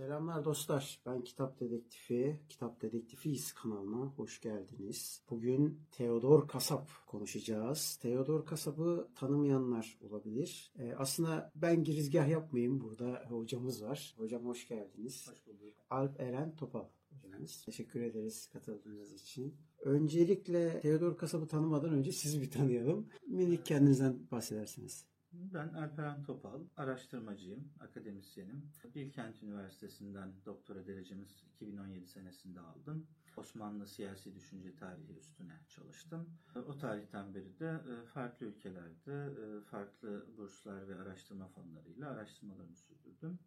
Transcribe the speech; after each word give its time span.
Selamlar 0.00 0.44
dostlar. 0.44 1.00
Ben 1.06 1.24
Kitap 1.24 1.60
Dedektifi, 1.60 2.40
Kitap 2.48 2.82
Dedektifiyiz 2.82 3.52
kanalına 3.52 4.06
hoş 4.06 4.40
geldiniz. 4.40 5.22
Bugün 5.30 5.80
Theodor 5.92 6.48
Kasap 6.48 6.88
konuşacağız. 7.06 7.98
Theodor 8.02 8.46
Kasap'ı 8.46 9.08
tanımayanlar 9.14 9.98
olabilir. 10.00 10.72
Ee, 10.78 10.94
aslında 10.98 11.52
ben 11.54 11.84
girizgah 11.84 12.28
yapmayayım. 12.28 12.80
Burada 12.80 13.24
hocamız 13.28 13.84
var. 13.84 14.14
Hocam 14.16 14.44
hoş 14.44 14.68
geldiniz. 14.68 15.28
Hoş 15.30 15.46
bulduk. 15.46 15.74
Alp 15.90 16.20
Eren 16.20 16.56
Topal 16.56 16.84
hocamız. 17.10 17.62
Teşekkür 17.64 18.00
ederiz 18.00 18.46
katıldığınız 18.46 19.14
için. 19.14 19.54
Öncelikle 19.80 20.80
Theodor 20.80 21.16
Kasap'ı 21.16 21.46
tanımadan 21.46 21.92
önce 21.92 22.12
sizi 22.12 22.42
bir 22.42 22.50
tanıyalım. 22.50 23.08
Minik 23.26 23.66
kendinizden 23.66 24.30
bahsedersiniz. 24.30 25.09
Ben 25.32 25.68
Alperen 25.68 26.22
Topal, 26.22 26.60
araştırmacıyım, 26.76 27.72
akademisyenim. 27.80 28.70
Bilkent 28.94 29.42
Üniversitesi'nden 29.42 30.32
doktora 30.46 30.86
derecemiz 30.86 31.42
2017 31.54 32.06
senesinde 32.06 32.60
aldım. 32.60 33.06
Osmanlı 33.36 33.86
siyasi 33.86 34.34
düşünce 34.34 34.76
tarihi 34.76 35.16
üstüne 35.16 35.60
çalıştım. 35.68 36.28
O 36.66 36.78
tarihten 36.78 37.34
beri 37.34 37.58
de 37.58 37.80
e, 37.90 38.06
farklı 38.06 38.46
ülkelerde 38.46 39.12
e, 39.12 39.60
farklı 39.60 40.26
burslar 40.36 40.88
ve 40.88 41.00
araştırma 41.00 41.48
fonlarıyla 41.48 42.10
araştırmalarımı 42.10 42.76
sürdürdüm. 42.76 43.38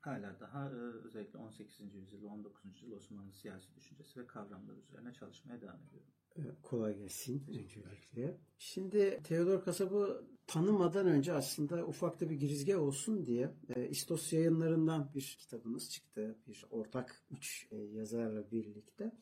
Hala 0.00 0.40
daha 0.40 0.66
e, 0.68 0.74
özellikle 1.04 1.38
18. 1.38 1.94
yüzyıl 1.94 2.22
ve 2.22 2.26
19. 2.26 2.64
yüzyıl 2.64 2.96
Osmanlı 2.96 3.32
siyasi 3.32 3.74
düşüncesi 3.74 4.20
ve 4.20 4.26
kavramları 4.26 4.78
üzerine 4.78 5.12
çalışmaya 5.12 5.60
devam 5.60 5.82
ediyorum. 5.82 6.12
Ee, 6.38 6.42
Kolay 6.62 6.98
gelsin 6.98 7.42
öncelikle. 7.48 8.38
Şimdi 8.58 9.20
Theodor 9.24 9.64
Kasap'ı 9.64 10.24
tanımadan 10.46 11.06
önce 11.06 11.32
aslında 11.32 11.86
ufak 11.86 12.20
da 12.20 12.30
bir 12.30 12.34
girizgah 12.34 12.82
olsun 12.82 13.26
diye 13.26 13.50
e, 13.76 13.88
İstos 13.88 14.32
yayınlarından 14.32 15.10
bir 15.14 15.36
kitabınız 15.40 15.90
çıktı. 15.90 16.36
Bir 16.46 16.66
ortak 16.70 17.22
üç 17.30 17.68
e, 17.70 17.76
yazarla 17.76 18.50
birlikte. 18.50 19.12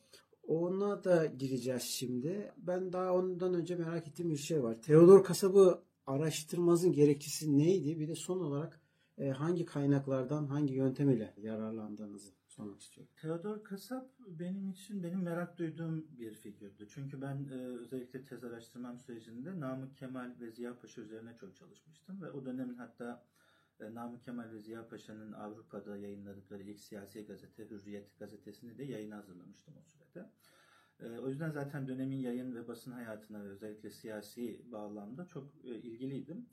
Ona 0.47 1.03
da 1.03 1.25
gireceğiz 1.25 1.83
şimdi. 1.83 2.51
Ben 2.57 2.93
daha 2.93 3.13
ondan 3.13 3.53
önce 3.53 3.75
merak 3.75 4.07
ettiğim 4.07 4.31
bir 4.31 4.37
şey 4.37 4.63
var. 4.63 4.81
Theodor 4.81 5.23
Kasap'ı 5.23 5.81
araştırmanızın 6.07 6.91
gerekçesi 6.91 7.57
neydi? 7.57 7.99
Bir 7.99 8.07
de 8.07 8.15
son 8.15 8.39
olarak 8.39 8.81
e, 9.17 9.29
hangi 9.29 9.65
kaynaklardan, 9.65 10.45
hangi 10.45 10.73
yöntem 10.73 11.09
ile 11.09 11.33
yararlandığınızı 11.37 12.31
sormak 12.55 12.81
istiyorum. 12.81 13.13
Theodor 13.21 13.63
Kasap 13.63 14.09
benim 14.27 14.69
için 14.69 15.03
benim 15.03 15.21
merak 15.21 15.57
duyduğum 15.57 16.07
bir 16.17 16.33
figürdü. 16.33 16.87
Çünkü 16.89 17.21
ben 17.21 17.47
e, 17.51 17.55
özellikle 17.55 18.25
tez 18.25 18.43
araştırmam 18.43 18.99
sürecinde 18.99 19.59
Namık 19.59 19.97
Kemal 19.97 20.31
ve 20.39 20.51
Ziya 20.51 20.79
Paşa 20.79 21.01
üzerine 21.01 21.35
çok 21.35 21.55
çalışmıştım 21.55 22.21
ve 22.21 22.31
o 22.31 22.45
dönemin 22.45 22.77
hatta 22.77 23.25
e, 23.79 23.93
Namık 23.93 24.23
Kemal 24.23 24.51
ve 24.51 24.59
Ziya 24.59 24.87
Paşa'nın 24.87 25.33
Avrupa'da 25.33 25.97
yayınladıkları 25.97 26.63
ilk 26.63 26.79
siyasi 26.79 27.25
gazete 27.25 27.69
Hürriyet 27.69 28.19
gazetesini 28.19 28.77
de 28.77 28.83
yayına 28.83 29.17
hazırlamıştım 29.17 29.73
o 29.77 29.83
sürede. 29.83 30.29
E, 30.99 31.19
o 31.19 31.29
yüzden 31.29 31.51
zaten 31.51 31.87
dönemin 31.87 32.17
yayın 32.17 32.55
ve 32.55 32.67
basın 32.67 32.91
hayatına 32.91 33.43
ve 33.43 33.47
özellikle 33.47 33.89
siyasi 33.89 34.71
bağlamda 34.71 35.27
çok 35.27 35.51
e, 35.63 35.75
ilgiliydim. 35.75 36.45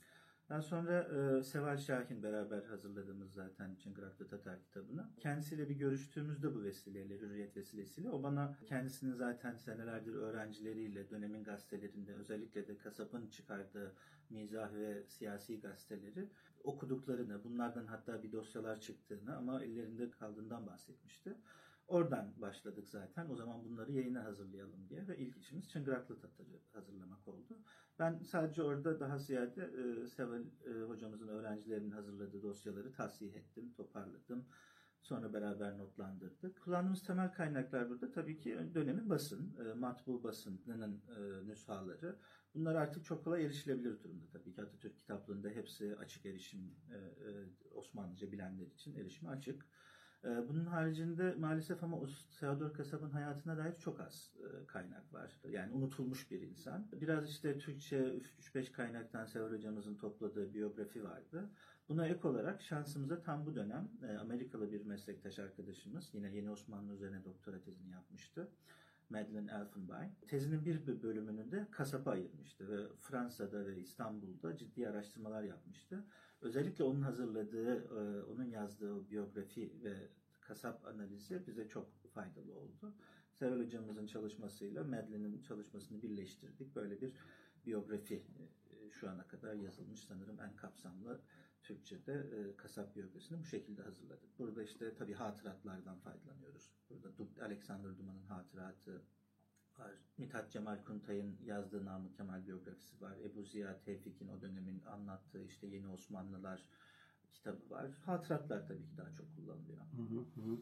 Daha 0.52 0.62
sonra 0.62 1.02
e, 1.02 1.42
Seval 1.42 1.76
Şahin 1.76 2.22
beraber 2.22 2.62
hazırladığımız 2.62 3.32
zaten 3.32 3.74
Çıngıraklı 3.74 4.28
Tatar 4.28 4.62
kitabını. 4.62 5.10
Kendisiyle 5.20 5.68
bir 5.68 5.74
görüştüğümüzde 5.74 6.54
bu 6.54 6.62
vesileyle, 6.62 7.20
Hürriyet 7.20 7.56
vesilesiyle 7.56 8.10
o 8.10 8.22
bana 8.22 8.56
kendisinin 8.66 9.14
zaten 9.14 9.56
senelerdir 9.56 10.14
öğrencileriyle 10.14 11.10
dönemin 11.10 11.44
gazetelerinde 11.44 12.14
özellikle 12.14 12.68
de 12.68 12.78
Kasap'ın 12.78 13.26
çıkardığı 13.26 13.94
mizah 14.30 14.74
ve 14.74 15.06
siyasi 15.08 15.60
gazeteleri 15.60 16.28
okuduklarını, 16.64 17.44
bunlardan 17.44 17.86
hatta 17.86 18.22
bir 18.22 18.32
dosyalar 18.32 18.80
çıktığını 18.80 19.36
ama 19.36 19.64
ellerinde 19.64 20.10
kaldığından 20.10 20.66
bahsetmişti. 20.66 21.34
Oradan 21.86 22.32
başladık 22.40 22.88
zaten. 22.88 23.30
O 23.30 23.36
zaman 23.36 23.64
bunları 23.64 23.92
yayına 23.92 24.24
hazırlayalım 24.24 24.88
diye 24.88 25.08
ve 25.08 25.18
ilk 25.18 25.36
işimiz 25.36 25.68
Çıngıraklı 25.68 26.20
Tatar'ı 26.20 26.60
hazırlamak 26.72 27.28
oldu. 27.28 27.58
Ben 27.98 28.18
sadece 28.18 28.62
orada 28.62 29.00
daha 29.00 29.18
ziyade 29.18 29.62
e, 29.62 30.06
Seval 30.06 30.42
e, 30.66 30.82
hocamızın 30.82 31.28
öğrencilerinin 31.28 31.90
hazırladığı 31.90 32.42
dosyaları 32.42 32.92
tahsih 32.92 33.34
ettim, 33.34 33.72
toparladım. 33.76 34.46
Sonra 35.02 35.32
beraber 35.32 35.78
notlandırdık. 35.78 36.62
Kullandığımız 36.62 37.02
temel 37.02 37.32
kaynaklar 37.32 37.90
burada 37.90 38.12
tabii 38.12 38.38
ki 38.38 38.58
dönemin 38.74 39.10
basın, 39.10 39.56
e, 39.64 39.74
matbu 39.74 40.22
basınının 40.22 41.02
e, 41.16 41.46
nüshaları. 41.46 42.18
Bunlar 42.54 42.74
artık 42.74 43.04
çok 43.04 43.24
kolay 43.24 43.44
erişilebilir 43.44 44.02
durumda 44.02 44.26
tabii 44.32 44.54
ki. 44.54 44.62
Atatürk 44.62 44.96
kitaplığında 44.96 45.48
hepsi 45.48 45.96
açık 45.96 46.26
erişim, 46.26 46.74
e, 46.90 46.96
e, 46.96 47.30
Osmanlıca 47.74 48.32
bilenler 48.32 48.66
için 48.66 48.94
erişimi 48.94 49.30
açık. 49.30 49.66
Ee, 50.24 50.48
Bunun 50.48 50.64
haricinde 50.64 51.34
maalesef 51.34 51.84
ama 51.84 52.00
Theodor 52.40 52.72
Kasap'ın 52.74 53.10
hayatına 53.10 53.56
dair 53.56 53.74
çok 53.78 54.00
az 54.00 54.32
e, 54.38 54.66
kaynak 54.66 55.12
var. 55.12 55.40
Yani 55.48 55.72
unutulmuş 55.72 56.30
bir 56.30 56.40
insan. 56.40 56.88
Biraz 56.92 57.30
işte 57.30 57.58
Türkçe 57.58 58.20
3-5 58.40 58.72
kaynaktan 58.72 59.24
Seval 59.26 59.50
hocamızın 59.50 59.96
topladığı 59.96 60.54
biyografi 60.54 61.04
vardı. 61.04 61.50
Buna 61.88 62.06
ek 62.06 62.28
olarak 62.28 62.62
şansımıza 62.62 63.22
tam 63.22 63.46
bu 63.46 63.54
dönem 63.54 63.88
e, 64.08 64.16
Amerikalı 64.16 64.72
bir 64.72 64.84
meslektaş 64.84 65.38
arkadaşımız 65.38 66.14
yine 66.14 66.36
Yeni 66.36 66.50
Osmanlı 66.50 66.94
üzerine 66.94 67.24
doktora 67.24 67.60
tezini 67.60 67.90
yapmıştı. 67.90 68.48
Madeleine 69.10 69.50
Elfenbein. 69.50 70.12
Tezinin 70.28 70.64
bir 70.64 71.02
bölümünü 71.02 71.52
de 71.52 71.68
kasapa 71.70 72.10
ayırmıştı 72.10 72.68
ve 72.68 72.88
Fransa'da 73.00 73.66
ve 73.66 73.78
İstanbul'da 73.78 74.56
ciddi 74.56 74.88
araştırmalar 74.88 75.42
yapmıştı. 75.42 76.04
Özellikle 76.40 76.84
onun 76.84 77.02
hazırladığı, 77.02 77.76
e, 77.76 78.24
onun 78.24 78.44
yazdığı 78.44 79.10
biyografi 79.10 79.72
ve 79.84 80.08
kasap 80.40 80.86
analizi 80.86 81.46
bize 81.46 81.68
çok 81.68 81.86
faydalı 82.14 82.54
oldu. 82.54 82.94
Seval 83.32 83.58
hocamızın 83.58 84.06
çalışmasıyla 84.06 84.84
Madeleine'in 84.84 85.42
çalışmasını 85.42 86.02
birleştirdik. 86.02 86.76
Böyle 86.76 87.00
bir 87.00 87.12
biyografi 87.66 88.14
e, 88.14 88.90
şu 88.90 89.10
ana 89.10 89.28
kadar 89.28 89.54
yazılmış 89.54 90.00
sanırım 90.00 90.40
en 90.40 90.56
kapsamlı 90.56 91.20
Türkçe'de 91.62 92.12
e, 92.12 92.56
kasap 92.56 92.96
biyografisini 92.96 93.40
bu 93.40 93.44
şekilde 93.44 93.82
hazırladık. 93.82 94.38
Burada 94.38 94.62
işte 94.62 94.94
tabii 94.94 95.14
hatıratlardan 95.14 95.98
faydalanıyoruz. 95.98 96.70
Burada 96.90 97.08
Alexander 97.44 97.98
Duman'ın 97.98 98.26
hatıratı 98.26 99.02
var. 99.78 99.92
Mithat 100.18 100.52
Cemal 100.52 100.84
Kuntay'ın 100.84 101.36
yazdığı 101.44 101.84
Namık 101.84 102.16
Kemal 102.16 102.46
biyografisi 102.46 103.00
var. 103.00 103.16
Ebu 103.24 103.42
Ziya 103.42 103.80
Tevfik'in 103.80 104.28
o 104.28 104.40
dönemin 104.40 104.82
anlattığı 104.82 105.44
işte 105.44 105.66
Yeni 105.66 105.88
Osmanlılar 105.88 106.62
kitabı 107.32 107.70
var. 107.70 107.90
Hatıratlar 108.06 108.66
tabii 108.68 108.86
ki 108.86 108.96
daha 108.96 109.12
çok 109.12 109.36
kullanılıyor. 109.36 109.78
Hı 109.78 110.02
hı 110.02 110.18
hı. 110.18 110.58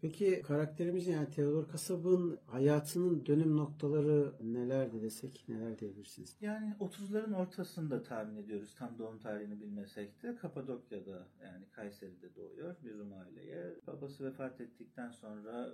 Peki 0.00 0.42
karakterimizin 0.42 1.12
yani 1.12 1.30
Theodor 1.30 1.68
Kasap'ın 1.68 2.38
hayatının 2.46 3.26
dönüm 3.26 3.56
noktaları 3.56 4.32
nelerdi 4.40 5.02
desek 5.02 5.44
neler 5.48 5.78
diyebilirsiniz? 5.78 6.36
Yani 6.40 6.74
30'ların 6.80 7.34
ortasında 7.34 8.02
tahmin 8.02 8.36
ediyoruz. 8.36 8.74
Tam 8.78 8.98
doğum 8.98 9.18
tarihini 9.18 9.60
bilmesek 9.60 10.22
de 10.22 10.36
Kapadokya'da 10.36 11.26
yani 11.44 11.64
Kayseri'de 11.70 12.34
doğuyor 12.34 12.76
bir 12.84 12.94
Rum 12.94 13.12
aileye. 13.12 13.74
Babası 13.86 14.24
vefat 14.24 14.60
ettikten 14.60 15.10
sonra 15.10 15.70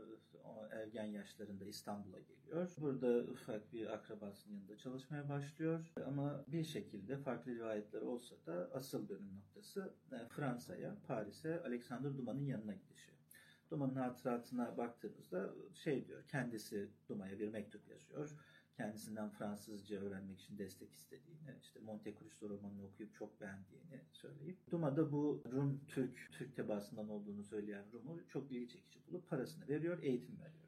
ergen 0.71 1.05
yaşlarında 1.05 1.65
İstanbul'a 1.65 2.19
geliyor. 2.21 2.69
Burada 2.79 3.31
ufak 3.33 3.73
bir 3.73 3.95
akrabasının 3.95 4.55
yanında 4.55 4.77
çalışmaya 4.77 5.29
başlıyor. 5.29 5.93
Ama 6.07 6.45
bir 6.49 6.65
şekilde 6.65 7.17
farklı 7.17 7.55
rivayetler 7.55 8.03
olsa 8.03 8.35
da 8.47 8.71
asıl 8.75 9.09
dönüm 9.09 9.37
noktası 9.37 9.95
e, 10.13 10.29
Fransa'ya, 10.29 10.97
Paris'e 11.07 11.63
Alexander 11.63 12.17
Dumas'ın 12.17 12.45
yanına 12.45 12.73
gidişi. 12.73 13.16
Duman'ın 13.71 13.95
hatıratına 13.95 14.77
baktığımızda 14.77 15.55
şey 15.75 16.07
diyor, 16.07 16.25
kendisi 16.29 16.91
Dumas'a 17.09 17.39
bir 17.39 17.49
mektup 17.49 17.89
yazıyor. 17.89 18.31
Kendisinden 18.77 19.31
Fransızca 19.31 20.01
öğrenmek 20.01 20.41
için 20.41 20.59
destek 20.59 20.93
istediğini, 20.95 21.55
işte 21.63 21.81
Monte 21.81 22.15
Cristo 22.15 22.49
romanını 22.49 22.85
okuyup 22.85 23.15
çok 23.15 23.41
beğendiğini 23.41 24.01
söyleyip 24.13 24.71
Duma 24.71 24.97
da 24.97 25.13
bu 25.13 25.43
Rum 25.53 25.81
Türk, 25.89 26.29
Türk 26.33 26.57
tebaasından 26.57 27.09
olduğunu 27.09 27.45
söyleyen 27.45 27.85
Rum'u 27.93 28.29
çok 28.29 28.53
ilgi 28.53 28.69
çekici 28.69 29.07
bulup 29.07 29.29
parasını 29.29 29.69
veriyor, 29.69 30.03
eğitim 30.03 30.39
veriyor. 30.39 30.67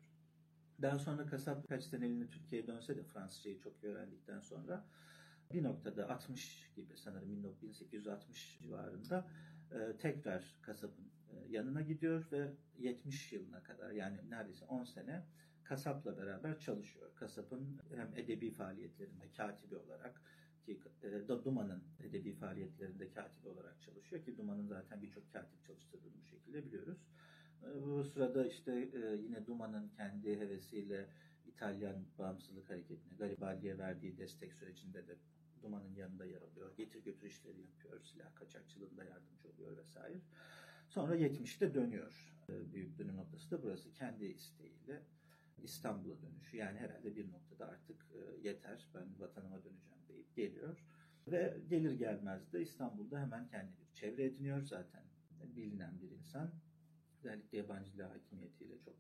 Daha 0.83 0.99
sonra 0.99 1.27
kasap 1.27 1.69
kaç 1.69 1.85
seneliğine 1.85 2.31
Türkiye'ye 2.31 2.67
dönse 2.67 2.97
de 2.97 3.03
Fransızcayı 3.03 3.61
çok 3.61 3.83
iyi 3.83 3.93
öğrendikten 3.93 4.41
sonra 4.41 4.85
bir 5.53 5.63
noktada 5.63 6.09
60 6.09 6.71
gibi 6.77 6.97
sanırım 6.97 7.29
1860 7.63 8.59
civarında 8.63 9.29
e, 9.73 9.97
tekrar 9.97 10.59
kasabın 10.63 11.13
e, 11.31 11.53
yanına 11.53 11.81
gidiyor 11.81 12.27
ve 12.33 12.53
70 12.79 13.33
yılına 13.33 13.63
kadar 13.63 13.91
yani 13.91 14.19
neredeyse 14.31 14.65
10 14.65 14.85
sene 14.85 15.25
kasapla 15.65 16.19
beraber 16.19 16.59
çalışıyor. 16.59 17.15
Kasapın 17.15 17.81
hem 17.95 18.13
edebi 18.17 18.51
faaliyetlerinde 18.51 19.33
katibi 19.37 19.77
olarak 19.77 20.23
ki 20.67 20.81
e, 21.03 21.29
Duman'ın 21.29 21.83
edebi 22.01 22.33
faaliyetlerinde 22.33 23.13
katibi 23.13 23.49
olarak 23.49 23.83
çalışıyor 23.83 24.25
ki 24.25 24.37
Duman'ın 24.37 24.67
zaten 24.67 25.03
birçok 25.03 25.33
katip 25.33 25.65
çalıştırdığını 25.65 26.21
bu 26.21 26.25
şekilde 26.25 26.65
biliyoruz. 26.65 26.99
E, 27.63 27.83
bu 27.83 28.05
sırada 28.05 28.47
işte 28.47 28.91
yine 29.23 29.47
Duman'ın 29.47 29.89
kendi 29.89 30.41
hevesiyle 30.41 31.09
İtalyan 31.47 32.05
bağımsızlık 32.19 32.71
hareketine 32.71 33.17
Garibaldi'ye 33.19 33.79
verdiği 33.79 34.19
destek 34.19 34.55
sürecinde 34.55 35.07
de 35.07 35.17
Duman'ın 35.63 35.95
yanında 35.95 36.25
yer 36.25 36.43
alıyor. 36.43 36.77
Getir 36.77 37.05
götür 37.05 37.27
işleri 37.27 37.61
yapıyor. 37.61 38.01
Silah 38.01 38.35
kaçakçılığında 38.35 39.05
yardımcı 39.05 39.49
oluyor 39.49 39.77
vesaire. 39.77 40.21
Sonra 40.89 41.17
70'te 41.17 41.75
dönüyor. 41.75 42.35
e, 42.49 42.73
büyük 42.73 42.99
dönüm 42.99 43.17
noktası 43.17 43.51
da 43.51 43.63
burası. 43.63 43.93
Kendi 43.93 44.25
isteğiyle 44.25 45.03
İstanbul'a 45.63 46.23
dönüşü. 46.23 46.57
Yani 46.57 46.79
herhalde 46.79 47.17
bir 47.17 47.33
noktada 47.33 47.69
artık 47.69 48.07
e, 48.15 48.49
yeter 48.49 48.89
ben 48.95 49.21
vatanıma 49.21 49.65
döneceğim 49.65 50.09
deyip 50.09 50.37
geliyor. 50.37 50.85
Ve 51.27 51.61
gelir 51.69 51.93
gelmez 51.93 52.53
de 52.53 52.63
İstanbul'da 52.63 53.21
hemen 53.21 53.49
kendi 53.49 53.73
bir 53.81 53.95
çevre 53.95 54.25
ediniyor 54.25 54.63
zaten 54.63 55.05
bilinen 55.57 56.01
bir 56.01 56.11
insan. 56.11 56.53
Özellikle 57.19 57.59
yabancı 57.59 58.03
hakimiyetiyle 58.03 58.79
çok 58.81 58.97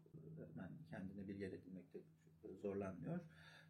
hemen 0.55 0.71
kendine 0.91 1.29
bir 1.29 1.37
yer 1.37 1.53
edinmekte 1.53 1.99
zorlanmıyor. 2.63 3.21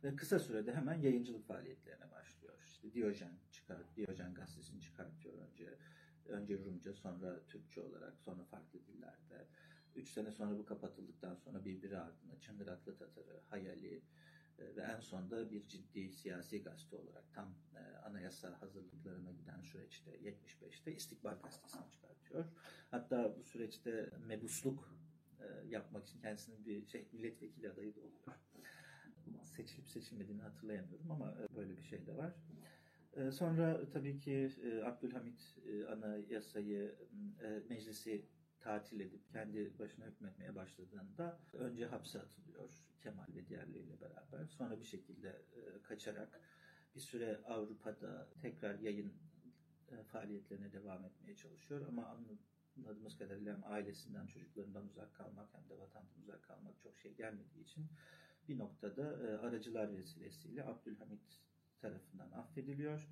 Ve 0.05 0.17
kısa 0.17 0.39
sürede 0.39 0.75
hemen 0.75 0.95
yayıncılık 0.95 1.47
faaliyetlerine 1.47 2.11
başlıyor. 2.11 2.55
İşte 2.67 2.93
Diyojen 2.93 3.33
çıkar, 3.53 3.79
Diyojen 3.97 4.35
gazetesini 4.35 4.81
çıkartıyor 4.81 5.35
önce. 5.35 5.79
Önce 6.27 6.59
Rumca, 6.59 6.95
sonra 6.95 7.41
Türkçe 7.49 7.81
olarak, 7.81 8.21
sonra 8.21 8.45
farklı 8.45 8.87
dillerde. 8.87 9.47
Üç 9.97 10.11
sene 10.11 10.31
sonra 10.31 10.59
bu 10.59 10.67
kapatıldıktan 10.67 11.35
sonra 11.35 11.65
birbiri 11.65 11.99
ardına 11.99 12.41
Çıngıraklı 12.41 12.97
Tatarı, 12.97 13.41
Hayali 13.50 14.03
e, 14.59 14.77
ve 14.77 14.83
en 14.83 15.00
sonunda 15.00 15.50
bir 15.50 15.69
ciddi 15.69 16.12
siyasi 16.12 16.62
gazete 16.62 16.97
olarak 16.97 17.33
tam 17.33 17.55
e, 17.75 17.97
anayasa 17.97 18.61
hazırlıklarına 18.61 19.33
giden 19.33 19.61
süreçte 19.61 20.11
75'te 20.11 20.95
İstikbal 20.95 21.39
Gazetesi'ni 21.43 21.91
çıkartıyor. 21.91 22.45
Hatta 22.91 23.37
bu 23.37 23.45
süreçte 23.45 24.11
mebusluk 24.27 24.99
e, 25.41 25.69
yapmak 25.69 26.06
için 26.06 26.21
kendisinin 26.21 26.67
bir 26.67 26.87
şey 26.87 27.09
milletvekili 27.12 27.71
adayı 27.71 27.97
da 27.97 28.00
oluyor. 28.00 28.48
Seçilip 29.58 29.88
seçilmediğini 29.88 30.43
hatırlayamıyorum 30.43 31.10
ama 31.10 31.32
e, 31.32 31.56
böyle 31.56 31.76
bir 31.76 31.82
şey 31.82 32.06
de 32.06 32.16
var. 32.16 32.34
E, 33.16 33.31
Sonra 33.31 33.90
tabii 33.90 34.19
ki 34.19 34.50
e, 34.64 34.82
Abdülhamit 34.84 35.58
anayasayı, 35.93 36.94
meclisi 37.69 38.25
tatil 38.60 39.00
edip 39.00 39.28
kendi 39.28 39.78
başına 39.78 40.06
hükmetmeye 40.06 40.55
başladığında 40.55 41.40
önce 41.52 41.87
hapse 41.87 42.20
atılıyor 42.20 42.70
Kemal 43.02 43.26
ve 43.34 43.49
diğerleriyle 43.49 44.00
beraber. 44.00 44.46
Sonra 44.46 44.81
bir 44.81 44.84
şekilde 44.84 45.43
kaçarak 45.82 46.40
bir 46.94 47.00
süre 47.00 47.40
Avrupa'da 47.44 48.28
tekrar 48.43 48.78
yayın 48.78 49.12
faaliyetlerine 50.06 50.72
devam 50.72 51.04
etmeye 51.04 51.37
çalışıyor 51.37 51.87
ama 51.88 52.19
anladığımız 52.76 53.19
kadarıyla 53.19 53.54
hem 53.54 53.72
ailesinden, 53.72 54.26
çocuklarından 54.26 54.87
uzak 54.88 55.14
kalmak 55.14 55.54
hem 55.54 55.69
de 55.69 55.78
vatandan 55.78 56.20
uzak 56.22 56.43
kalmak 56.43 56.81
çok 56.81 56.99
şey 56.99 57.14
gelmediği 57.14 57.62
için 57.62 57.87
bir 58.49 58.59
noktada 58.59 59.27
e, 59.27 59.39
aracılar 59.39 59.97
vesilesiyle 59.97 60.65
Abdülhamit 60.65 61.41
tarafından 61.81 62.31
affediliyor. 62.31 63.09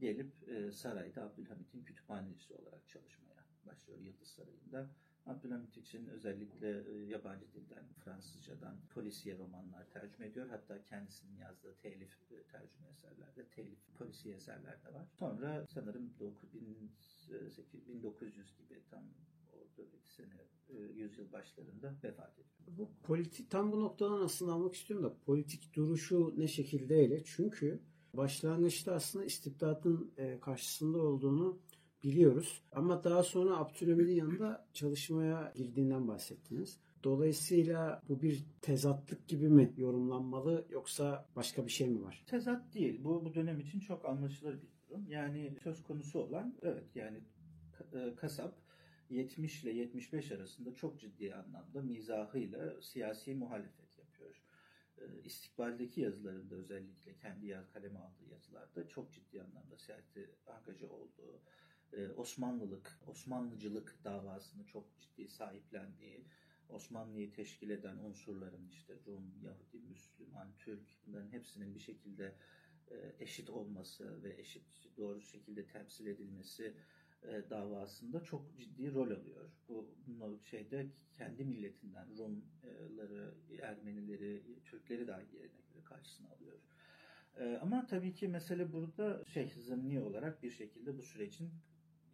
Gelip 0.00 0.48
e, 0.48 0.72
sarayda 0.72 1.22
Abdülhamit'in 1.22 1.84
kütüphanecisi 1.84 2.54
olarak 2.54 2.88
çalışmaya 2.88 3.44
başlıyor 3.66 3.98
Yıldız 3.98 4.28
Sarayı'nda. 4.28 4.90
Abdülhamit 5.26 5.76
için 5.76 6.06
özellikle 6.06 6.84
e, 6.90 7.06
yabancı 7.06 7.52
dilden, 7.52 7.84
Fransızcadan 8.04 8.76
polisiye 8.90 9.38
romanlar 9.38 9.90
tercüme 9.90 10.26
ediyor. 10.26 10.48
Hatta 10.48 10.84
kendisinin 10.84 11.36
yazdığı 11.36 11.74
telif 11.74 12.18
e, 12.30 12.42
tercüme 12.42 12.88
eserlerde, 12.88 13.48
telif 13.48 13.78
polisiye 13.98 14.34
eserler 14.34 14.84
de 14.84 14.94
var. 14.94 15.06
Sonra 15.18 15.66
sanırım 15.66 16.14
1900, 16.20 17.58
1900 17.88 18.56
gibi 18.56 18.82
tam 18.90 19.04
o 19.78 19.82
dönemki 19.82 20.10
sene 20.10 20.48
e, 20.68 20.74
yüzyıl 20.78 21.32
başlarında 21.32 21.94
vefat 22.04 22.32
ediyor. 22.38 22.78
Bu 22.78 22.90
politik 23.02 23.50
tam 23.50 23.72
bu 23.72 23.80
noktadan 23.80 24.20
aslında 24.20 24.52
almak 24.52 24.74
istiyorum 24.74 25.06
da 25.06 25.16
politik 25.26 25.74
duruşu 25.74 26.34
ne 26.36 26.48
şekildeyle? 26.48 27.24
Çünkü 27.24 27.80
başlangıçta 28.14 28.94
aslında 28.94 29.24
istibdatın 29.24 30.12
e, 30.16 30.40
karşısında 30.40 30.98
olduğunu 30.98 31.58
biliyoruz. 32.04 32.62
Ama 32.72 33.04
daha 33.04 33.22
sonra 33.22 33.56
Abdülhamid'in 33.56 34.14
yanında 34.14 34.66
çalışmaya 34.72 35.52
girdiğinden 35.56 36.08
bahsettiniz. 36.08 36.80
Dolayısıyla 37.04 38.02
bu 38.08 38.22
bir 38.22 38.44
tezatlık 38.60 39.28
gibi 39.28 39.48
mi 39.48 39.72
yorumlanmalı 39.76 40.66
yoksa 40.70 41.28
başka 41.36 41.66
bir 41.66 41.70
şey 41.70 41.88
mi 41.88 42.02
var? 42.02 42.24
Tezat 42.26 42.74
değil. 42.74 43.04
Bu, 43.04 43.24
bu 43.24 43.34
dönem 43.34 43.60
için 43.60 43.80
çok 43.80 44.04
anlaşılır 44.04 44.62
bir 44.62 44.68
durum. 44.88 45.06
Yani 45.08 45.56
söz 45.62 45.82
konusu 45.82 46.18
olan 46.18 46.54
evet 46.62 46.84
yani 46.94 47.20
e, 47.92 48.14
kasap 48.16 48.63
70 49.10 49.64
ile 49.64 49.72
75 49.72 50.32
arasında 50.32 50.74
çok 50.74 51.00
ciddi 51.00 51.34
anlamda 51.34 51.82
mizahıyla 51.82 52.82
siyasi 52.82 53.34
muhalefet 53.34 53.98
yapıyor. 53.98 54.42
E, 54.98 55.02
İstikbaldeki 55.24 56.00
yazılarında 56.00 56.54
özellikle 56.54 57.14
kendi 57.16 57.46
yaz 57.46 57.72
kaleme 57.72 57.98
aldığı 57.98 58.28
yazılarda 58.30 58.88
çok 58.88 59.12
ciddi 59.12 59.42
anlamda 59.42 59.76
siyasi 59.76 60.30
angaja 60.46 60.86
olduğu, 60.88 61.40
e, 61.92 62.08
Osmanlılık, 62.08 62.98
Osmanlıcılık 63.06 64.04
davasını 64.04 64.66
çok 64.66 65.00
ciddi 65.00 65.28
sahiplendiği, 65.28 66.24
Osmanlı'yı 66.68 67.32
teşkil 67.32 67.70
eden 67.70 67.96
unsurların 67.96 68.68
işte 68.68 68.94
Rum, 69.06 69.34
Yahudi, 69.42 69.78
Müslüman, 69.78 70.48
Türk 70.58 70.82
bunların 71.06 71.32
hepsinin 71.32 71.74
bir 71.74 71.80
şekilde 71.80 72.34
eşit 73.20 73.50
olması 73.50 74.22
ve 74.22 74.40
eşit 74.40 74.96
doğru 74.96 75.22
şekilde 75.22 75.66
temsil 75.66 76.06
edilmesi 76.06 76.74
davasında 77.50 78.24
çok 78.24 78.56
ciddi 78.58 78.94
rol 78.94 79.10
alıyor. 79.10 79.50
Bu 79.68 79.90
şeyde 80.44 80.86
kendi 81.16 81.44
milletinden 81.44 82.06
Rumları, 82.18 83.34
Ermenileri, 83.62 84.42
Türkleri 84.64 85.06
dahi 85.06 85.36
yerine 85.36 85.60
göre 85.72 85.84
karşısına 85.84 86.28
alıyor. 86.28 86.58
Ama 87.60 87.86
tabii 87.86 88.14
ki 88.14 88.28
mesele 88.28 88.72
burada 88.72 89.24
şey 89.24 89.48
zımni 89.48 90.00
olarak 90.00 90.42
bir 90.42 90.50
şekilde 90.50 90.98
bu 90.98 91.02
sürecin 91.02 91.50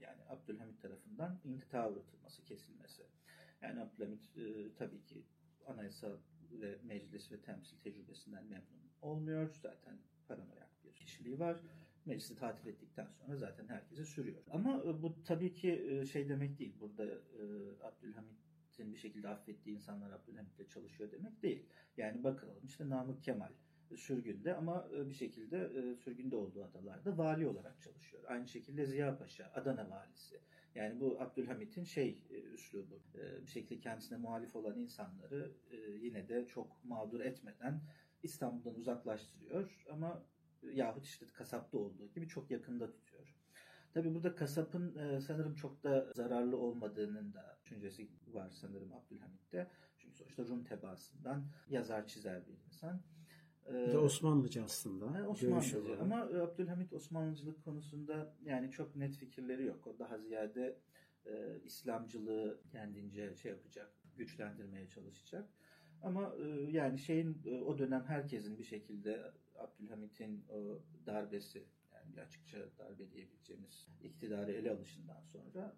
yani 0.01 0.23
Abdülhamit 0.29 0.83
tarafından 0.83 1.41
intihar 1.45 1.91
uğratılması, 1.91 2.45
kesilmesi. 2.45 3.03
Yani 3.63 3.81
Abdülhamit 3.81 4.39
e, 4.39 4.75
tabii 4.79 5.05
ki 5.05 5.23
anayasa 5.67 6.17
ve 6.51 6.79
meclis 6.83 7.33
ve 7.33 7.41
temsil 7.41 7.79
tecrübesinden 7.79 8.45
memnun 8.45 8.91
olmuyor. 9.03 9.55
Zaten 9.63 9.99
paranoyak 10.29 10.85
bir 10.85 10.93
kişiliği 10.93 11.39
var. 11.39 11.61
Meclisi 12.07 12.37
tatil 12.37 12.67
ettikten 12.67 13.07
sonra 13.07 13.37
zaten 13.37 13.69
herkese 13.69 14.05
sürüyor. 14.05 14.43
Ama 14.51 14.83
e, 14.87 15.03
bu 15.03 15.23
tabii 15.25 15.55
ki 15.55 16.03
şey 16.13 16.29
demek 16.29 16.59
değil. 16.59 16.75
Burada 16.81 17.05
e, 17.05 17.43
Abdülhamit'in 17.83 18.93
bir 18.93 18.99
şekilde 18.99 19.29
affettiği 19.29 19.77
insanlar 19.77 20.11
Abdülhamit'le 20.11 20.71
çalışıyor 20.71 21.13
demek 21.13 21.43
değil. 21.43 21.67
Yani 21.97 22.25
bakalım 22.25 22.67
işte 22.67 22.89
Namık 22.89 23.25
Kemal 23.25 23.53
sürgünde 23.97 24.55
ama 24.55 24.89
bir 24.93 25.15
şekilde 25.15 25.71
sürgünde 25.97 26.37
olduğu 26.37 26.65
adalarda 26.65 27.19
vali 27.19 27.47
olarak 27.47 27.83
çalışıyor. 27.83 28.23
Aynı 28.29 28.49
şekilde 28.49 28.87
Ziya 28.87 29.19
Paşa, 29.19 29.53
Adana 29.55 29.91
valisi. 29.91 30.41
Yani 30.75 31.01
bu 31.01 31.21
Abdülhamit'in 31.21 31.85
şey 31.85 32.23
üslubu. 32.55 33.03
Bir 33.43 33.51
şekilde 33.51 33.81
kendisine 33.81 34.19
muhalif 34.19 34.57
olan 34.57 34.79
insanları 34.79 35.53
yine 36.01 36.29
de 36.29 36.47
çok 36.47 36.85
mağdur 36.85 37.21
etmeden 37.21 37.81
İstanbul'dan 38.23 38.75
uzaklaştırıyor 38.75 39.85
ama 39.91 40.25
yahut 40.63 41.05
işte 41.05 41.27
kasapta 41.27 41.79
olduğu 41.79 42.09
gibi 42.09 42.29
çok 42.29 42.51
yakında 42.51 42.93
tutuyor. 42.93 43.37
Tabii 43.95 44.15
burada 44.15 44.35
kasapın 44.35 45.19
sanırım 45.19 45.55
çok 45.55 45.83
da 45.83 46.13
zararlı 46.15 46.57
olmadığının 46.57 47.35
da 47.35 47.59
düşüncesi 47.63 48.09
var 48.27 48.51
sanırım 48.51 48.93
Abdülhamit'te. 48.93 49.71
Çünkü 49.99 50.17
sonuçta 50.17 50.45
Rum 50.45 50.65
tebaasından 50.65 51.45
yazar 51.69 52.07
çizer 52.07 52.47
bir 52.47 52.53
insan. 52.67 53.01
Bir 53.69 53.93
de 53.93 53.99
Osmanlıca 53.99 54.65
aslında. 54.65 55.05
Yani 55.05 55.27
Osmanlıca 55.27 56.01
ama 56.01 56.21
Abdülhamit 56.23 56.93
Osmanlıcılık 56.93 57.65
konusunda 57.65 58.35
yani 58.45 58.71
çok 58.71 58.97
net 58.97 59.17
fikirleri 59.17 59.65
yok. 59.65 59.87
O 59.87 59.99
daha 59.99 60.19
ziyade 60.19 60.79
e, 61.27 61.61
İslamcılığı 61.65 62.61
kendince 62.73 63.37
şey 63.37 63.53
yapacak, 63.53 63.93
güçlendirmeye 64.17 64.89
çalışacak. 64.89 65.49
Ama 66.03 66.35
e, 66.45 66.71
yani 66.71 66.99
şeyin 66.99 67.43
e, 67.47 67.61
o 67.61 67.79
dönem 67.79 68.05
herkesin 68.05 68.59
bir 68.59 68.65
şekilde 68.65 69.33
Abdülhamit'in 69.61 70.45
o 70.49 70.83
darbesi 71.07 71.65
yani 71.95 72.21
açıkça 72.21 72.59
darbe 72.79 73.11
diyebileceğimiz 73.11 73.89
iktidarı 74.03 74.53
ele 74.53 74.71
alışından 74.71 75.23
sonra 75.23 75.77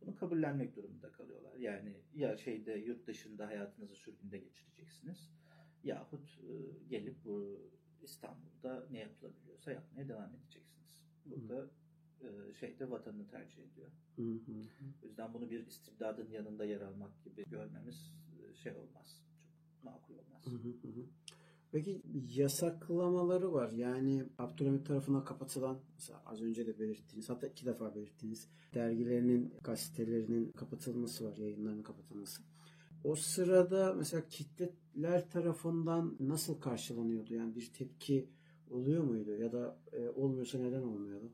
bunu 0.00 0.16
kabullenmek 0.16 0.76
durumunda 0.76 1.12
kalıyorlar. 1.12 1.54
Yani 1.54 1.96
ya 2.14 2.36
şeyde 2.36 2.72
yurt 2.72 3.06
dışında 3.06 3.46
hayatınızı 3.46 3.94
sürgünde 3.94 4.38
geçireceksiniz 4.38 5.30
yahut 5.84 6.40
e, 6.48 6.54
gelip 6.88 7.24
bu 7.24 7.60
İstanbul'da 8.02 8.86
ne 8.90 8.98
yapılabiliyorsa 8.98 9.70
yapmaya 9.70 10.08
devam 10.08 10.34
edeceksiniz. 10.34 11.02
Burada 11.26 11.70
e, 12.20 12.54
şeyde 12.54 12.90
vatanını 12.90 13.28
tercih 13.28 13.62
ediyor. 13.62 13.90
Hı 14.16 14.22
hı. 14.22 14.66
O 15.02 15.06
yüzden 15.06 15.34
bunu 15.34 15.50
bir 15.50 15.66
istibdadın 15.66 16.30
yanında 16.30 16.64
yer 16.64 16.80
almak 16.80 17.24
gibi 17.24 17.44
görmemiz 17.50 18.14
e, 18.42 18.54
şey 18.54 18.72
olmaz. 18.72 19.22
Çok 19.74 19.84
makul 19.84 20.14
olmaz. 20.14 20.46
Hı 20.46 20.50
hı 20.50 20.88
hı. 20.88 21.06
Peki 21.72 22.02
yasaklamaları 22.36 23.52
var. 23.52 23.70
Yani 23.70 24.24
Abdülhamit 24.38 24.86
tarafından 24.86 25.24
kapatılan, 25.24 25.78
mesela 25.94 26.22
az 26.26 26.42
önce 26.42 26.66
de 26.66 26.78
belirttiğiniz, 26.78 27.28
hatta 27.28 27.46
iki 27.46 27.66
defa 27.66 27.94
belirttiğiniz 27.94 28.48
dergilerinin, 28.74 29.54
gazetelerinin 29.64 30.52
kapatılması 30.52 31.24
var, 31.24 31.36
yayınlarının 31.36 31.82
kapatılması. 31.82 32.42
O 33.04 33.14
sırada 33.14 33.94
mesela 33.94 34.28
kitleler 34.28 35.30
tarafından 35.30 36.16
nasıl 36.20 36.60
karşılanıyordu? 36.60 37.34
Yani 37.34 37.54
bir 37.54 37.72
tepki 37.72 38.28
oluyor 38.70 39.04
muydu? 39.04 39.36
Ya 39.36 39.52
da 39.52 39.78
e, 39.92 40.08
olmuyorsa 40.08 40.58
neden 40.58 40.82
olmuyordu? 40.82 41.32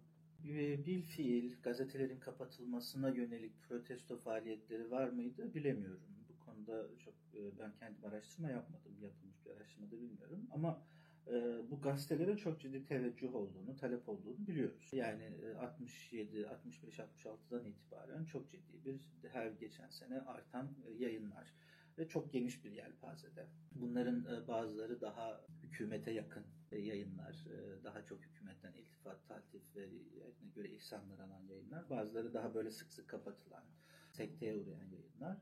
Bil 0.87 1.03
fiil 1.03 1.53
gazetelerin 1.63 2.21
kapatılmasına 2.21 3.09
yönelik 3.09 3.63
protesto 3.63 4.17
faaliyetleri 4.17 4.91
var 4.91 5.09
mıydı 5.09 5.55
bilemiyorum. 5.55 6.01
Bu 6.29 6.45
konuda 6.45 6.89
çok 7.05 7.15
e, 7.37 7.59
ben 7.59 7.73
kendim 7.77 8.05
araştırma 8.05 8.51
yapmadım. 8.51 8.93
Yapılmış 9.01 9.47
bir 9.47 9.51
araştırma 9.51 9.91
da 9.91 10.01
bilmiyorum. 10.01 10.47
Ama 10.51 10.83
e, 11.27 11.63
bu 11.71 11.81
gazetelere 11.81 12.37
çok 12.37 12.61
ciddi 12.61 12.85
teveccüh 12.85 13.35
olduğunu, 13.35 13.77
talep 13.77 14.09
olduğunu 14.09 14.47
biliyoruz. 14.47 14.89
Yani 14.93 15.23
e, 15.23 15.55
67, 15.55 16.49
65, 16.49 16.99
66'dan 16.99 17.65
itibaren 17.65 18.25
çok 18.25 18.51
ciddi 18.51 18.85
bir 18.85 19.01
her 19.33 19.51
geçen 19.51 19.89
sene 19.89 20.21
artan 20.21 20.69
e, 20.87 20.93
yayınlar 20.93 21.55
ve 21.99 22.09
çok 22.09 22.33
geniş 22.33 22.65
bir 22.65 22.71
yelpazede. 22.71 23.47
Bunların 23.73 24.25
e, 24.25 24.49
bazıları 24.49 25.01
daha 25.01 25.41
hükümete 25.63 26.11
yakın 26.11 26.45
e, 26.73 26.79
yayınlar, 26.79 27.47
daha 27.85 28.05
çok 28.05 28.23
hükümetten 28.23 28.73
iltifat, 28.73 29.29
taltif 29.29 29.77
ve 29.77 29.81
yerine 29.81 30.51
göre 30.55 30.69
ihsanlar 30.69 31.19
alan 31.19 31.43
yayınlar. 31.43 31.91
Bazıları 31.91 32.35
daha 32.35 32.55
böyle 32.55 32.71
sık 32.71 32.93
sık 32.93 33.09
kapatılan, 33.09 33.65
sekteye 34.13 34.57
uğrayan 34.57 34.91
yayınlar. 34.91 35.39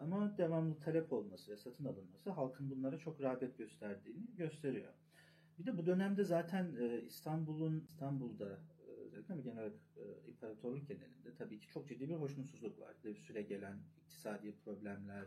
Ama 0.00 0.38
devamlı 0.38 0.80
talep 0.80 1.12
olması 1.12 1.52
ve 1.52 1.56
satın 1.56 1.84
alınması 1.84 2.30
halkın 2.30 2.70
bunlara 2.70 2.98
çok 2.98 3.20
rağbet 3.20 3.58
gösterdiğini 3.58 4.36
gösteriyor. 4.36 4.92
Bir 5.58 5.66
de 5.66 5.78
bu 5.78 5.86
dönemde 5.86 6.24
zaten 6.24 6.74
e, 6.80 7.02
İstanbul'un 7.02 7.80
İstanbul'da 7.80 8.60
e, 8.88 8.90
özellikle 8.90 9.34
ama 9.34 9.42
genel 9.42 9.58
olarak 9.58 9.78
e, 9.96 10.30
imparatorluk 10.30 10.88
genelinde 10.88 11.34
tabii 11.38 11.60
ki 11.60 11.68
çok 11.68 11.88
ciddi 11.88 12.08
bir 12.08 12.14
hoşnutsuzluk 12.14 12.80
var. 12.80 12.94
Bir 13.04 13.14
süre 13.14 13.42
gelen 13.42 13.78
iktisadi 13.96 14.56
problemler, 14.64 15.26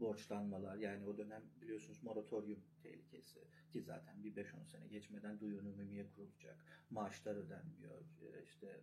borçlanmalar 0.00 0.76
yani 0.76 1.06
o 1.06 1.18
dönem 1.18 1.42
biliyorsunuz 1.60 2.02
moratorium 2.02 2.60
tehlikesi 2.82 3.40
ki 3.72 3.82
zaten 3.82 4.24
bir 4.24 4.36
5-10 4.36 4.64
sene 4.66 4.86
geçmeden 4.86 5.40
duyunu 5.40 5.72
mümiye 5.72 6.06
kurulacak. 6.06 6.56
Maaşlar 6.90 7.36
ödenmiyor. 7.36 8.00
işte 8.44 8.80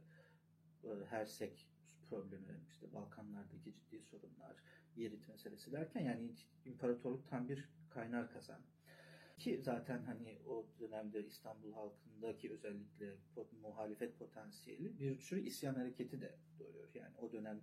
e, 0.83 1.05
Hersek 1.09 1.69
problemi, 2.09 2.62
işte 2.67 2.93
Balkanlardaki 2.93 3.74
ciddi 3.74 4.01
sorunlar, 4.01 4.55
Yerit 5.00 5.27
meselesi 5.27 5.72
derken 5.72 6.01
yani 6.01 6.32
imparatorluk 6.65 7.27
tam 7.27 7.50
bir 7.50 7.70
kaynar 7.89 8.32
kazan. 8.32 8.62
Ki 9.38 9.62
zaten 9.62 10.03
hani 10.03 10.39
o 10.48 10.65
dönemde 10.79 11.25
İstanbul 11.25 11.74
halkındaki 11.74 12.51
özellikle 12.51 13.15
muhalefet 13.62 14.20
potansiyeli 14.20 15.00
bir 15.00 15.15
sürü 15.15 15.39
isyan 15.39 15.75
hareketi 15.75 16.22
de 16.22 16.36
doğuyor. 16.60 16.89
Yani 16.94 17.18
o 17.18 17.32
dönem 17.32 17.62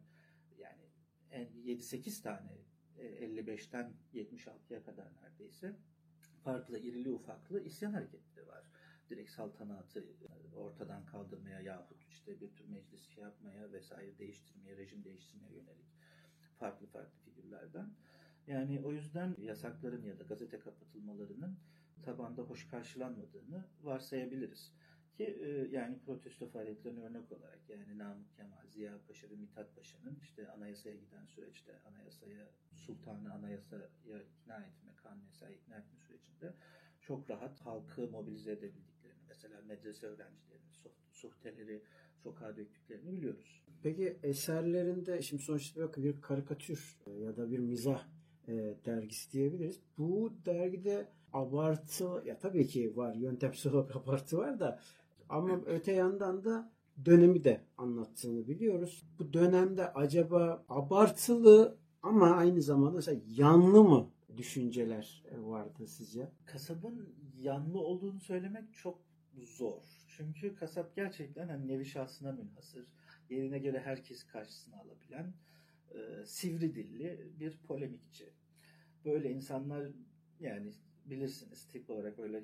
yani 0.58 0.82
en 1.30 1.46
7-8 1.46 2.22
tane 2.22 2.58
e, 2.98 3.06
55'ten 3.06 3.92
76'ya 4.14 4.82
kadar 4.82 5.08
neredeyse 5.22 5.76
farklı 6.44 6.78
irili 6.78 7.10
ufaklı 7.10 7.64
isyan 7.64 7.92
hareketleri 7.92 8.46
var. 8.46 8.70
Direkt 9.10 9.30
saltanatı 9.30 10.00
e, 10.00 10.54
ortadan 10.54 11.06
kaldırmaya 11.06 11.60
yahut 11.60 12.04
işte 12.08 12.40
bir 12.40 12.54
tür 12.54 12.64
meclis 12.64 13.08
şey 13.08 13.24
yapmaya 13.24 13.72
vesaire 13.72 14.18
değiştirmeye, 14.18 14.76
rejim 14.76 15.04
değiştirmeye 15.04 15.52
yönelik 15.52 15.95
farklı 16.58 16.86
farklı 16.86 17.18
figürlerden. 17.18 17.90
Yani 18.46 18.80
o 18.84 18.92
yüzden 18.92 19.36
yasakların 19.38 20.02
ya 20.02 20.18
da 20.18 20.22
gazete 20.22 20.58
kapatılmalarının 20.58 21.58
tabanda 22.02 22.42
hoş 22.42 22.68
karşılanmadığını 22.68 23.64
varsayabiliriz. 23.82 24.72
Ki 25.16 25.24
e, 25.24 25.48
yani 25.70 25.98
protesto 25.98 26.48
faaliyetlerine 26.48 27.00
örnek 27.00 27.32
olarak 27.32 27.60
yani 27.68 27.98
Namık 27.98 28.36
Kemal, 28.36 28.66
Ziya 28.66 28.98
Paşa 29.08 29.30
ve 29.30 29.36
Mithat 29.36 29.76
Paşa'nın 29.76 30.18
işte 30.22 30.50
anayasaya 30.50 30.96
giden 30.96 31.24
süreçte 31.24 31.80
anayasaya, 31.84 32.48
sultanı 32.72 33.32
anayasaya 33.32 33.88
ikna 34.22 34.56
etme, 34.56 34.92
kanun 34.96 35.24
yasaya 35.24 35.54
ikna 35.54 35.76
etme 35.76 35.98
sürecinde 35.98 36.54
çok 37.00 37.30
rahat 37.30 37.60
halkı 37.60 38.08
mobilize 38.10 38.52
edebildiklerini, 38.52 39.22
mesela 39.28 39.62
medrese 39.62 40.06
öğrencilerini, 40.06 40.70
suh- 40.70 41.12
suhteleri 41.12 41.82
sokağa 42.16 42.56
döktüklerini 42.56 43.12
biliyoruz. 43.12 43.65
Peki 43.86 44.18
eserlerinde 44.22 45.22
şimdi 45.22 45.42
sonuçta 45.42 45.82
bakın 45.82 46.04
bir 46.04 46.20
karikatür 46.20 46.96
e, 47.06 47.10
ya 47.10 47.36
da 47.36 47.50
bir 47.50 47.58
mizah 47.58 48.02
e, 48.48 48.52
dergisi 48.86 49.32
diyebiliriz. 49.32 49.80
Bu 49.98 50.32
dergide 50.46 51.08
abartı 51.32 52.22
ya 52.24 52.38
tabii 52.38 52.66
ki 52.66 52.96
var 52.96 53.14
yöntemsel 53.14 53.72
olarak 53.72 53.96
abartı 53.96 54.38
var 54.38 54.60
da 54.60 54.80
ama 55.28 55.60
öte 55.66 55.92
yandan 55.92 56.44
da 56.44 56.72
dönemi 57.04 57.44
de 57.44 57.60
anlattığını 57.78 58.48
biliyoruz. 58.48 59.02
Bu 59.18 59.32
dönemde 59.32 59.92
acaba 59.92 60.64
abartılı 60.68 61.78
ama 62.02 62.30
aynı 62.30 62.62
zamanda 62.62 62.96
mesela 62.96 63.20
yanlı 63.26 63.84
mı 63.84 64.10
düşünceler 64.36 65.24
e, 65.30 65.42
vardı 65.42 65.86
sizce? 65.86 66.30
Kasabın 66.46 67.14
yanlı 67.38 67.80
olduğunu 67.80 68.20
söylemek 68.20 68.74
çok 68.74 68.98
zor. 69.44 69.82
Çünkü 70.08 70.54
kasap 70.54 70.96
gerçekten 70.96 71.48
hani 71.48 71.68
nevi 71.68 71.84
şahsına 71.84 72.32
münhasır, 72.32 72.86
yerine 73.30 73.58
göre 73.58 73.80
herkes 73.80 74.24
karşısına 74.24 74.76
alabilen, 74.76 75.32
e, 75.94 76.26
sivri 76.26 76.74
dilli 76.74 77.30
bir 77.40 77.56
polemikçi. 77.56 78.32
Böyle 79.04 79.30
insanlar 79.30 79.88
yani 80.40 80.72
bilirsiniz 81.04 81.68
tip 81.68 81.90
olarak 81.90 82.18
öyle 82.18 82.42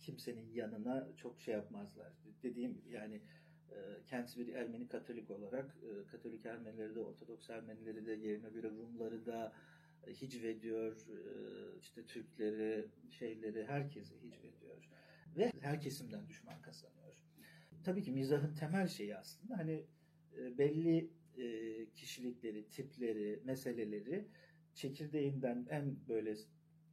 kimsenin 0.00 0.52
yanına 0.52 1.08
çok 1.16 1.40
şey 1.40 1.54
yapmazlar. 1.54 2.12
Dediğim 2.42 2.74
gibi 2.74 2.90
yani 2.90 3.20
e, 3.70 3.76
kendisi 4.06 4.38
bir 4.38 4.54
Ermeni 4.54 4.88
Katolik 4.88 5.30
olarak 5.30 5.76
e, 5.82 6.06
Katolik 6.06 6.46
Ermenileri 6.46 6.94
de 6.94 7.00
Ortodoks 7.00 7.50
Ermenileri 7.50 8.06
de 8.06 8.12
yerine 8.12 8.50
göre 8.50 8.70
Rumları 8.70 9.26
da 9.26 9.52
hicvediyor, 10.08 10.92
e, 10.92 11.78
işte 11.80 12.06
Türkleri, 12.06 12.88
şeyleri, 13.10 13.66
herkesi 13.66 14.14
hicvediyor. 14.14 14.88
Ve 15.36 15.52
her 15.60 15.80
kesimden 15.80 16.28
düşman 16.28 16.62
kazanıyor. 16.62 17.14
Tabii 17.84 18.02
ki 18.02 18.12
mizahın 18.12 18.54
temel 18.54 18.88
şeyi 18.88 19.16
aslında 19.16 19.58
hani 19.58 19.84
belli 20.58 21.10
e, 21.38 21.90
kişilikleri, 21.90 22.68
tipleri, 22.68 23.40
meseleleri 23.44 24.28
çekirdeğinden 24.74 25.66
en 25.70 25.96
böyle 26.08 26.36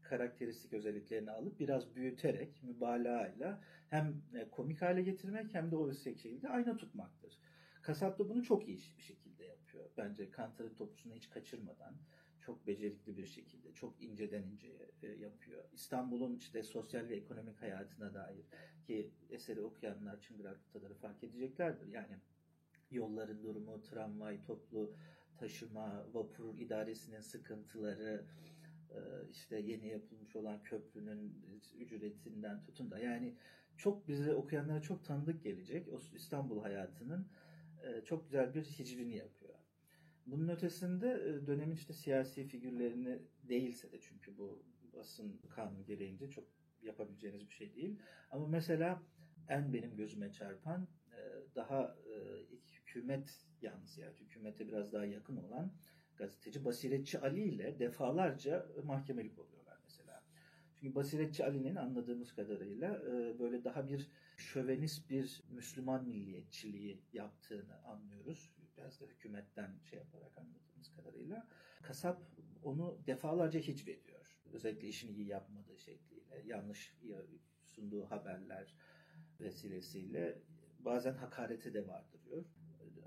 karakteristik 0.02 0.74
özelliklerini 0.74 1.32
alıp 1.32 1.60
biraz 1.60 1.96
büyüterek, 1.96 2.64
mübalağayla 2.64 3.62
hem 3.90 4.22
e, 4.34 4.50
komik 4.50 4.82
hale 4.82 5.02
getirmek 5.02 5.54
hem 5.54 5.72
de 5.72 5.76
o 5.76 5.94
şekilde 5.94 6.50
ayna 6.50 6.78
tutmaktır. 6.78 7.40
Kasap 7.82 8.20
da 8.20 8.30
bunu 8.30 8.44
çok 8.44 8.68
iyi 8.68 8.78
bir 8.98 9.04
şekilde 9.04 9.46
yapıyor. 9.46 9.90
Bence 9.98 10.32
Kantar'ın 10.32 10.76
topusunu 10.76 11.14
hiç 11.14 11.30
kaçırmadan 11.30 11.96
çok 12.42 12.68
becerikli 12.68 13.18
bir 13.18 13.26
şekilde, 13.26 13.74
çok 13.74 14.02
inceden 14.02 14.44
inceye 14.44 14.92
e, 15.04 15.08
yapıyor. 15.08 15.64
İstanbul'un 15.74 16.36
işte 16.36 16.64
sosyal 16.64 17.10
ve 17.10 17.16
ekonomik 17.16 17.62
hayatına 17.62 18.14
dair 18.14 18.46
ki 18.88 19.12
eseri 19.30 19.62
okuyanlar 19.62 20.22
çıngıraklıtaları 20.22 20.94
fark 20.94 21.24
edeceklerdir. 21.24 21.88
Yani 21.88 22.16
yolların 22.92 23.44
durumu, 23.44 23.82
tramvay, 23.82 24.42
toplu 24.42 24.96
taşıma, 25.38 26.06
vapur 26.14 26.58
idaresinin 26.60 27.20
sıkıntıları, 27.20 28.26
e, 28.90 29.00
işte 29.32 29.60
yeni 29.60 29.88
yapılmış 29.88 30.36
olan 30.36 30.64
köprünün 30.64 31.44
ücretinden 31.80 32.62
tutun 32.62 32.92
da 32.92 33.00
yani 33.00 33.36
çok 33.78 34.08
bize 34.08 34.34
okuyanlara 34.34 34.82
çok 34.82 35.06
tanıdık 35.06 35.44
gelecek. 35.44 35.88
O 35.94 36.00
İstanbul 36.16 36.62
hayatının 36.62 37.28
e, 37.84 38.04
çok 38.06 38.24
güzel 38.24 38.54
bir 38.54 38.64
hicvini 38.64 39.16
yapıyor. 39.16 39.56
Bunun 40.26 40.48
ötesinde 40.48 41.08
e, 41.08 41.48
dönemin 41.48 41.76
işte 41.76 41.94
siyasi 41.94 42.48
figürlerini 42.48 43.20
değilse 43.44 43.92
de 43.92 44.00
çünkü 44.02 44.38
bu 44.38 44.64
basın 44.94 45.42
kanunu 45.50 45.86
gereğince 45.86 46.30
çok 46.30 46.46
yapabileceğiniz 46.82 47.48
bir 47.48 47.54
şey 47.54 47.76
değil. 47.76 48.00
Ama 48.32 48.48
mesela 48.48 49.04
en 49.48 49.74
benim 49.74 49.96
gözüme 49.96 50.32
çarpan 50.32 50.88
daha 51.56 51.96
hükümet 52.92 53.46
yanlısı 53.62 54.02
yani 54.02 54.16
hükümete 54.20 54.68
biraz 54.68 54.94
daha 54.94 55.06
yakın 55.06 55.38
olan 55.38 55.74
gazeteci 56.18 56.66
Basiretçi 56.66 57.20
Ali 57.20 57.42
ile 57.42 57.80
defalarca 57.80 58.68
mahkemelik 58.84 59.40
oluyorlar 59.40 59.78
mesela. 59.84 60.24
Çünkü 60.80 60.96
Basiretçi 60.96 61.46
Ali'nin 61.46 61.76
anladığımız 61.76 62.36
kadarıyla 62.36 62.96
e, 62.96 63.40
böyle 63.40 63.64
daha 63.64 63.88
bir 63.88 64.12
şövenist 64.38 65.10
bir 65.10 65.44
Müslüman 65.50 66.08
milliyetçiliği 66.08 67.02
yaptığını 67.14 67.84
anlıyoruz. 67.84 68.52
Biraz 68.78 69.02
da 69.02 69.06
hükümetten 69.06 69.80
şey 69.84 70.00
yaparak 70.00 70.38
anladığımız 70.38 70.92
kadarıyla. 70.96 71.48
Kasap 71.82 72.22
onu 72.64 72.98
defalarca 73.08 73.60
hicvediyor. 73.60 74.38
Özellikle 74.54 74.88
işini 74.88 75.12
iyi 75.12 75.28
yapmadığı 75.28 75.78
şekliyle, 75.78 76.44
yanlış 76.46 76.96
sunduğu 77.64 78.06
haberler 78.06 78.76
vesilesiyle 79.40 80.42
bazen 80.80 81.14
hakarete 81.14 81.74
de 81.74 81.88
vardırıyor. 81.88 82.46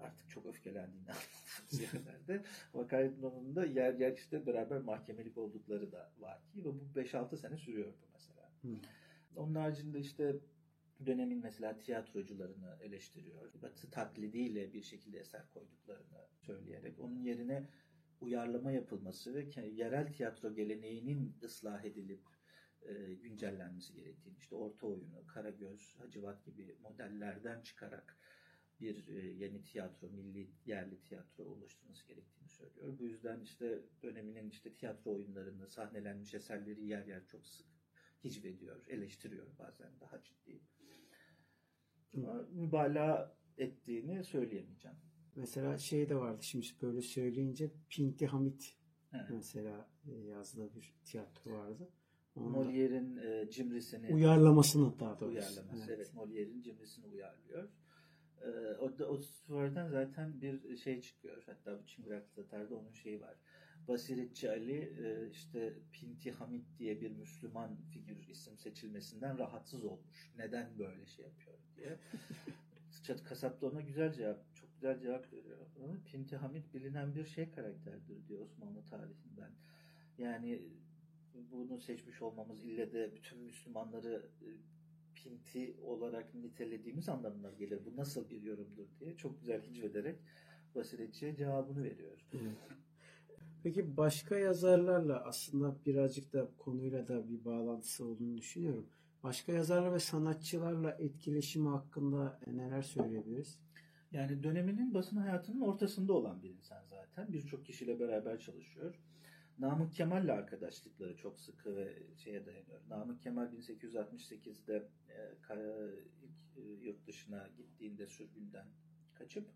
Artık 0.00 0.30
çok 0.30 0.46
öfkelendiğini 0.46 1.08
anladığımız 1.10 1.94
yerlerde. 1.94 2.44
Hakaretin 2.72 3.22
onunda 3.22 3.66
yer 3.66 3.94
yer 3.94 4.12
işte 4.12 4.46
beraber 4.46 4.80
mahkemelik 4.80 5.38
oldukları 5.38 5.92
da 5.92 6.12
var 6.18 6.46
ki 6.52 6.60
ve 6.60 6.64
bu 6.64 7.00
5-6 7.00 7.36
sene 7.36 7.56
sürüyordu 7.56 8.06
mesela. 8.12 8.52
Hı. 8.62 8.68
Onun 9.36 9.54
haricinde 9.54 10.00
işte 10.00 10.36
dönemin 11.06 11.42
mesela 11.42 11.78
tiyatrocularını 11.78 12.78
eleştiriyor. 12.80 13.62
Batı 13.62 13.90
taklidiyle 13.90 14.72
bir 14.72 14.82
şekilde 14.82 15.18
eser 15.18 15.50
koyduklarını 15.54 16.28
söyleyerek 16.40 17.00
onun 17.00 17.22
yerine 17.22 17.68
uyarlama 18.20 18.72
yapılması 18.72 19.34
ve 19.34 19.48
yerel 19.66 20.12
tiyatro 20.12 20.54
geleneğinin 20.54 21.36
ıslah 21.42 21.84
edilip 21.84 22.22
e, 22.82 23.14
güncellenmesi 23.14 23.94
gerektiğini, 23.94 24.38
işte 24.38 24.54
orta 24.54 24.86
oyunu, 24.86 25.26
Karagöz, 25.26 25.96
Hacivat 25.98 26.44
gibi 26.44 26.76
modellerden 26.82 27.62
çıkarak 27.62 28.16
bir 28.80 29.08
e, 29.08 29.26
yeni 29.26 29.62
tiyatro, 29.62 30.08
milli 30.08 30.50
yerli 30.66 31.00
tiyatro 31.02 31.44
oluşturması 31.44 32.06
gerektiğini 32.08 32.48
söylüyor. 32.48 32.98
Bu 32.98 33.06
yüzden 33.06 33.40
işte 33.40 33.82
döneminin 34.02 34.50
işte 34.50 34.74
tiyatro 34.74 35.14
oyunlarını, 35.14 35.68
sahnelenmiş 35.68 36.34
eserleri 36.34 36.86
yer 36.86 37.06
yer 37.06 37.26
çok 37.26 37.46
sık 37.46 37.66
hicvediyor, 38.24 38.86
eleştiriyor 38.88 39.46
bazen 39.58 40.00
daha 40.00 40.22
ciddi. 40.22 40.60
Ama 42.16 42.46
mübalağa 42.52 43.36
ettiğini 43.58 44.24
söyleyemeyeceğim. 44.24 44.96
Mesela 45.36 45.78
şey 45.78 46.08
de 46.08 46.16
vardı 46.16 46.42
şimdi 46.42 46.66
böyle 46.82 47.02
söyleyince 47.02 47.70
Pinti 47.88 48.26
Hamit 48.26 48.76
Evet. 49.12 49.30
mesela 49.30 49.90
e, 50.06 50.12
yazdığı 50.12 50.74
bir 50.74 50.94
tiyatro 51.04 51.52
vardı. 51.52 51.90
Molière'in 52.36 53.16
e, 53.16 53.50
cimrisini 53.50 54.14
uyarlamasını 54.14 54.98
daha 55.00 55.20
doğrusu. 55.20 55.38
uyarlaması. 55.38 55.92
Evet, 55.92 56.14
Molière'in 56.14 56.62
cimrisini 56.62 57.06
uyarlıyor. 57.06 57.68
Ee, 58.42 58.76
o 58.80 58.98
da 58.98 59.08
o 59.08 59.18
sonradan 59.18 59.88
zaten 59.88 60.40
bir 60.40 60.76
şey 60.76 61.00
çıkıyor. 61.00 61.42
Hatta 61.46 61.78
bu 61.82 61.86
Çıngıraklı 61.86 62.42
Tatar'da 62.42 62.74
onun 62.74 62.92
şeyi 62.92 63.20
var. 63.20 63.34
Basiretçi 63.88 64.50
Ali 64.50 64.78
e, 65.04 65.30
işte 65.30 65.72
Pinti 65.92 66.32
Hamit 66.32 66.66
diye 66.78 67.00
bir 67.00 67.10
Müslüman 67.10 67.76
figür 67.76 68.28
isim 68.28 68.58
seçilmesinden 68.58 69.38
rahatsız 69.38 69.84
olmuş. 69.84 70.32
Neden 70.38 70.78
böyle 70.78 71.06
şey 71.06 71.24
yapıyor 71.24 71.58
diye. 71.76 71.98
Çat 73.02 73.24
Kasap 73.24 73.60
da 73.60 73.66
ona 73.66 73.80
güzel 73.80 74.12
cevap, 74.12 74.54
çok 74.54 74.74
güzel 74.74 75.00
cevap 75.00 75.32
veriyor. 75.32 75.58
Ama 75.84 75.94
Pinti 76.04 76.36
Hamit 76.36 76.74
bilinen 76.74 77.14
bir 77.14 77.24
şey 77.24 77.50
karakterdir 77.50 78.28
diyor 78.28 78.40
Osmanlı 78.40 78.84
tarihinden. 78.84 79.52
Yani 80.18 80.62
bunu 81.34 81.80
seçmiş 81.80 82.22
olmamız 82.22 82.64
ille 82.64 82.92
de 82.92 83.14
bütün 83.14 83.38
Müslümanları 83.38 84.30
e, 84.42 84.48
pinti 85.14 85.76
olarak 85.82 86.34
nitelediğimiz 86.34 87.08
anlamına 87.08 87.50
gelir. 87.50 87.80
Bu 87.86 87.96
nasıl 87.96 88.30
bir 88.30 88.42
yorumdur 88.42 88.86
diye 89.00 89.16
çok 89.16 89.40
güzel 89.40 89.62
hicvederek 89.62 90.18
Basiretçi'ye 90.74 91.36
cevabını 91.36 91.84
veriyor. 91.84 92.26
Peki 93.62 93.96
başka 93.96 94.38
yazarlarla 94.38 95.24
aslında 95.24 95.76
birazcık 95.86 96.32
da 96.32 96.48
konuyla 96.58 97.08
da 97.08 97.28
bir 97.28 97.44
bağlantısı 97.44 98.04
olduğunu 98.04 98.38
düşünüyorum. 98.38 98.86
Başka 99.22 99.52
yazarlar 99.52 99.92
ve 99.92 99.98
sanatçılarla 99.98 100.90
etkileşimi 100.90 101.68
hakkında 101.68 102.40
neler 102.46 102.82
söyleyebiliriz? 102.82 103.58
Yani 104.12 104.42
döneminin 104.42 104.94
basın 104.94 105.16
hayatının 105.16 105.60
ortasında 105.60 106.12
olan 106.12 106.42
bir 106.42 106.50
insan 106.50 106.84
zaten. 106.90 107.32
Birçok 107.32 107.66
kişiyle 107.66 108.00
beraber 108.00 108.38
çalışıyor. 108.38 108.94
Namık 109.58 109.92
Kemal'le 109.94 110.28
arkadaşlıkları 110.28 111.16
çok 111.16 111.40
sıkı 111.40 111.76
ve 111.76 112.02
şeye 112.16 112.46
dayanıyor. 112.46 112.80
Namık 112.88 113.22
Kemal 113.22 113.46
1868'de 113.46 114.88
e, 115.08 115.56
ilk 116.22 116.56
e, 116.56 116.60
yurt 116.60 117.06
dışına 117.06 117.48
gittiğinde 117.56 118.06
sürgünden 118.06 118.66
kaçıp 119.14 119.48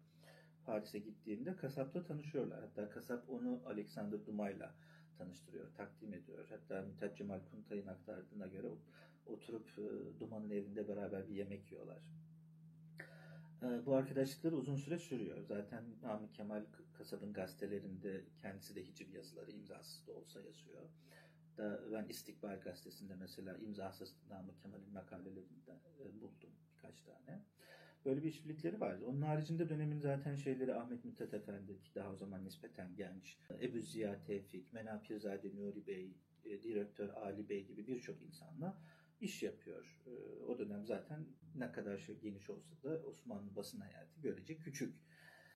Paris'e 0.67 0.99
gittiğinde 0.99 1.57
Kasap'ta 1.57 2.05
tanışıyorlar. 2.05 2.61
Hatta 2.61 2.91
Kasap 2.91 3.31
onu 3.31 3.63
Alexander 3.67 4.27
Dumas'la 4.27 4.75
tanıştırıyor, 5.19 5.75
takdim 5.75 6.15
ediyor. 6.15 6.47
Hatta 6.51 6.83
Mithat 6.83 7.17
Cemal 7.17 7.41
Kuntay'ın 7.51 7.87
aktardığına 7.87 8.47
göre 8.47 8.67
oturup 9.27 9.69
e, 9.79 10.21
Duman'ın 10.21 10.51
evinde 10.51 10.89
beraber 10.89 11.29
bir 11.29 11.35
yemek 11.35 11.73
yiyorlar. 11.73 11.99
Bu 13.87 13.95
arkadaşlıkları 13.95 14.57
uzun 14.57 14.77
süre 14.77 14.99
sürüyor. 14.99 15.43
Zaten 15.43 15.85
Namık 16.03 16.35
Kemal 16.35 16.65
Kasab'ın 16.99 17.33
gazetelerinde 17.33 18.25
kendisi 18.43 18.75
de 18.75 18.87
hiciv 18.87 19.13
yazıları 19.13 19.51
imzasız 19.51 20.07
da 20.07 20.13
olsa 20.13 20.41
yazıyor. 20.41 20.83
Da 21.57 21.81
ben 21.93 22.07
İstikbal 22.09 22.61
gazetesinde 22.61 23.15
mesela 23.15 23.57
imzasız 23.57 24.17
Namık 24.31 24.63
Kemal'in 24.63 24.93
makalelerinden 24.93 25.81
e, 26.01 26.21
buldum 26.21 26.51
birkaç 26.73 27.03
tane. 27.03 27.45
Böyle 28.05 28.23
bir 28.23 28.29
işbirlikleri 28.29 28.81
vardı. 28.81 29.05
Onun 29.07 29.23
haricinde 29.23 29.69
dönemin 29.69 29.99
zaten 29.99 30.35
şeyleri 30.35 30.75
Ahmet 30.75 31.05
Mithat 31.05 31.35
Efendi 31.35 31.83
ki 31.83 31.95
daha 31.95 32.13
o 32.13 32.17
zaman 32.17 32.45
nispeten 32.45 32.97
genç. 32.97 33.39
Ebu 33.63 33.81
Ziya 33.81 34.25
Tevfik, 34.25 34.73
Menapirzade 34.73 35.57
Nuri 35.57 35.87
Bey, 35.87 36.17
e, 36.45 36.63
Direktör 36.63 37.09
Ali 37.09 37.49
Bey 37.49 37.67
gibi 37.67 37.87
birçok 37.87 38.23
insanla 38.23 38.79
iş 39.21 39.43
yapıyor. 39.43 40.03
E, 40.07 40.43
O 40.45 40.59
dönem 40.59 40.87
zaten 40.87 41.27
ne 41.55 41.73
kadar 41.73 41.99
şey 41.99 42.19
geniş 42.19 42.51
olsa 42.51 42.83
da 42.83 43.03
Osmanlı 43.07 43.57
basın 43.57 43.81
hayatı 43.81 44.21
görece 44.21 44.59
küçük. 44.59 44.95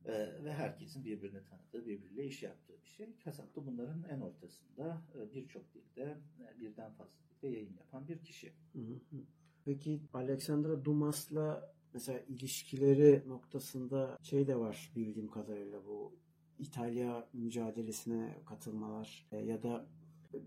E, 0.06 0.44
ve 0.44 0.52
herkesin 0.52 1.04
birbirini 1.04 1.44
tanıdığı, 1.44 1.86
birbiriyle 1.86 2.24
iş 2.24 2.42
yaptığı 2.42 2.82
bir 2.82 2.88
şey. 2.88 3.16
Kasap 3.24 3.56
da 3.56 3.66
bunların 3.66 4.04
en 4.10 4.20
ortasında 4.20 5.02
e, 5.14 5.34
birçok 5.34 5.74
dilde, 5.74 6.18
e, 6.40 6.60
birden 6.60 6.92
fazla 6.92 7.18
dilde 7.30 7.48
yayın 7.48 7.76
yapan 7.78 8.08
bir 8.08 8.18
kişi. 8.18 8.52
Peki 9.64 10.00
Alexandra 10.12 10.84
Dumas'la 10.84 11.74
mesela 11.94 12.20
ilişkileri 12.20 13.22
noktasında 13.26 14.18
şey 14.22 14.46
de 14.46 14.56
var 14.56 14.92
bildiğim 14.96 15.30
kadarıyla 15.30 15.86
bu 15.86 16.16
İtalya 16.58 17.28
mücadelesine 17.32 18.38
katılmalar 18.46 19.26
e, 19.32 19.36
ya 19.36 19.62
da 19.62 19.86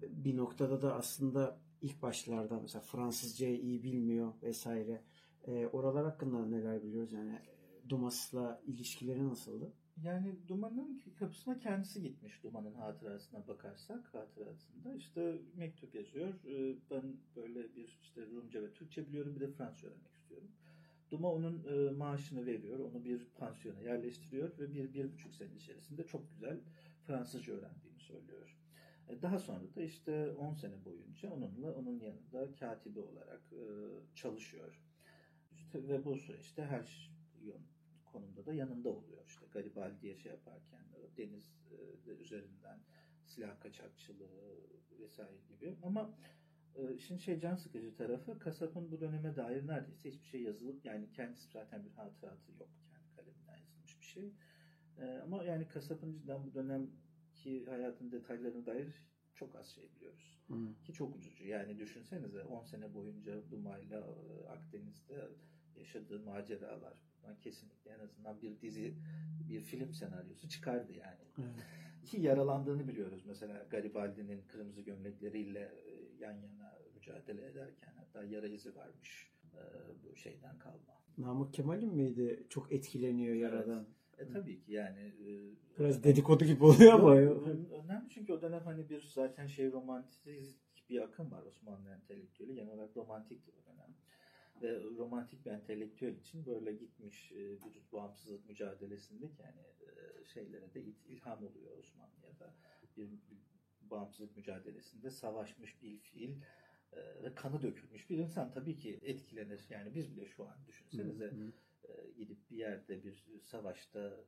bir 0.09 0.37
noktada 0.37 0.81
da 0.81 0.95
aslında 0.95 1.59
ilk 1.81 2.01
başlarda 2.01 2.59
mesela 2.59 2.81
Fransızcayı 2.81 3.59
iyi 3.59 3.83
bilmiyor 3.83 4.33
vesaire. 4.43 5.03
E, 5.47 5.67
oralar 5.67 6.05
hakkında 6.05 6.45
neler 6.45 6.83
biliyoruz 6.83 7.13
yani 7.13 7.39
Dumas'la 7.89 8.61
ilişkileri 8.67 9.27
nasıldı? 9.27 9.73
Yani 10.03 10.35
Duman'ın 10.47 11.01
kapısına 11.19 11.59
kendisi 11.59 12.01
gitmiş 12.01 12.43
Duman'ın 12.43 12.73
hatırasına 12.73 13.47
bakarsak 13.47 14.13
hatırasında 14.13 14.95
işte 14.95 15.41
mektup 15.55 15.95
yazıyor. 15.95 16.33
Ee, 16.47 16.75
Ben 16.91 17.17
böyle 17.35 17.75
bir 17.75 17.99
işte 18.01 18.21
Rumca 18.25 18.61
ve 18.63 18.73
Türkçe 18.73 19.07
biliyorum 19.07 19.35
bir 19.35 19.41
de 19.41 19.47
Fransızca 19.51 19.87
öğrenmek 19.87 20.13
istiyorum. 20.15 20.51
Duma 21.11 21.31
onun 21.33 21.63
e, 21.63 21.91
maaşını 21.91 22.45
veriyor. 22.45 22.79
Onu 22.79 23.05
bir 23.05 23.25
pansiyona 23.37 23.81
yerleştiriyor 23.81 24.59
ve 24.59 24.73
bir, 24.73 24.93
bir 24.93 25.13
buçuk 25.13 25.35
sene 25.35 25.53
içerisinde 25.55 26.05
çok 26.07 26.29
güzel 26.31 26.59
Fransızca 27.07 27.53
öğrendiğini 27.53 27.99
söylüyor. 27.99 28.57
E, 29.09 29.21
Daha 29.21 29.39
sonra 29.39 29.75
da 29.75 29.81
işte 29.81 30.31
10 30.31 30.53
sene 30.53 30.85
boyunca 30.85 31.31
onunla 31.31 31.73
onun 31.73 31.99
yanında 31.99 32.55
katibi 32.59 32.99
olarak 32.99 33.41
e, 33.53 33.61
çalışıyor. 34.15 34.81
İşte 35.53 35.87
ve 35.87 36.05
bu 36.05 36.15
süreçte 36.15 36.65
her 36.65 37.11
yön- 37.41 37.74
konumda 38.15 38.45
da 38.45 38.53
yanında 38.53 38.89
oluyor. 38.89 39.25
İşte 39.27 39.45
Garibaldi'ye 39.51 40.15
şey 40.15 40.31
yaparken 40.31 40.85
deniz 41.17 41.61
e, 42.07 42.11
üzerinden 42.11 42.79
silah 43.25 43.59
kaçakçılığı 43.59 44.61
vesaire 44.99 45.37
gibi. 45.49 45.75
Ama 45.83 46.13
e, 46.75 46.93
işin 46.93 47.17
şey 47.17 47.39
can 47.39 47.55
sıkıcı 47.55 47.95
tarafı 47.95 48.39
Kasap'ın 48.39 48.91
bu 48.91 49.01
döneme 49.01 49.35
dair 49.35 49.67
neredeyse 49.67 50.09
hiçbir 50.09 50.27
şey 50.27 50.41
yazılıp 50.41 50.85
yani 50.85 51.11
kendisi 51.11 51.51
zaten 51.51 51.85
bir 51.85 51.91
hatıratı 51.91 52.51
yok. 52.51 52.69
Kendi 52.89 53.15
kaleminden 53.15 53.57
yazılmış 53.57 53.99
bir 53.99 54.05
şey. 54.05 54.33
E, 54.99 55.19
ama 55.23 55.43
yani 55.43 55.67
Kasap'ın 55.67 56.13
cidden 56.13 56.45
bu 56.45 56.53
dönemki 56.53 57.65
hayatın 57.65 58.11
detaylarına 58.11 58.65
dair 58.65 59.07
çok 59.35 59.55
az 59.55 59.67
şey 59.67 59.91
biliyoruz. 59.95 60.39
Hı. 60.47 60.83
Ki 60.83 60.93
çok 60.93 61.15
ucucu. 61.15 61.47
Yani 61.47 61.79
düşünsenize 61.79 62.43
10 62.43 62.63
sene 62.63 62.93
boyunca 62.93 63.49
Dumay'la 63.51 63.97
e, 63.97 64.47
Akdeniz'de 64.47 65.29
yaşadığı 65.75 66.19
maceralar. 66.19 67.14
Ben 67.27 67.39
kesinlikle 67.39 67.91
en 67.91 67.99
azından 67.99 68.41
bir 68.41 68.61
dizi, 68.61 68.93
bir 69.49 69.61
film 69.61 69.93
senaryosu 69.93 70.49
çıkardı 70.49 70.93
yani. 70.93 71.25
Evet. 71.39 71.65
Ki 72.05 72.21
yaralandığını 72.21 72.87
biliyoruz. 72.87 73.23
Mesela 73.27 73.65
Garibaldi'nin 73.69 74.41
kırmızı 74.47 74.81
gömlekleriyle 74.81 75.59
e, 75.59 76.23
yan 76.23 76.33
yana 76.33 76.79
mücadele 76.95 77.45
ederken 77.45 77.93
hatta 77.97 78.23
yara 78.23 78.47
izi 78.47 78.75
varmış 78.75 79.31
e, 79.53 79.61
bu 80.03 80.15
şeyden 80.15 80.59
kalma. 80.59 81.01
Namık 81.17 81.53
Kemal'in 81.53 81.93
miydi? 81.93 82.45
Çok 82.49 82.71
etkileniyor 82.71 83.35
yaradan. 83.35 83.85
E 84.17 84.27
tabii 84.27 84.61
ki 84.61 84.71
yani 84.71 84.99
e, 84.99 85.55
Biraz 85.79 86.03
dedikodu 86.03 86.45
gibi 86.45 86.63
oluyor 86.63 86.93
ama. 86.93 87.15
Önemli 87.15 88.09
çünkü 88.09 88.33
o 88.33 88.41
dönem 88.41 88.61
hani 88.65 88.89
bir 88.89 89.01
zaten 89.13 89.47
şey 89.47 89.71
romantik 89.71 90.25
bir 90.89 91.01
akım 91.01 91.31
var 91.31 91.43
Osmanlı 91.43 91.89
entelektüeli. 91.89 92.55
Genel 92.55 92.73
olarak 92.73 92.97
romantik 92.97 93.41
o 93.49 93.71
dönem. 93.71 93.84
Ve 94.61 94.83
romantik 94.83 95.45
bir 95.45 95.51
entelektüel 95.51 96.15
için 96.15 96.45
böyle 96.45 96.73
gitmiş 96.73 97.31
e, 97.31 97.35
bir 97.35 97.91
bağımsızlık 97.91 98.49
mücadelesindeki 98.49 99.41
yani 99.41 99.61
e, 99.61 100.25
şeylere 100.25 100.73
de 100.73 100.81
il- 100.81 101.05
ilham 101.07 101.43
oluyor 101.45 101.77
Osmanlı'ya 101.77 102.39
da. 102.39 102.53
Bir, 102.97 103.09
bağımsızlık 103.81 104.37
mücadelesinde 104.37 105.09
savaşmış 105.09 105.81
bir 105.81 105.97
fiil 105.97 106.41
e, 106.93 107.23
ve 107.23 107.35
kanı 107.35 107.61
dökülmüş 107.61 108.09
bir 108.09 108.17
insan 108.17 108.51
tabii 108.51 108.77
ki 108.77 108.99
etkilenir. 109.01 109.65
Yani 109.69 109.95
biz 109.95 110.11
bile 110.11 110.25
şu 110.25 110.43
an 110.47 110.57
düşünsenize 110.67 111.25
Hı 111.25 111.35
hı. 111.35 112.11
gidip 112.17 112.49
bir 112.51 112.57
yerde 112.57 113.03
bir 113.03 113.39
savaşta 113.41 114.25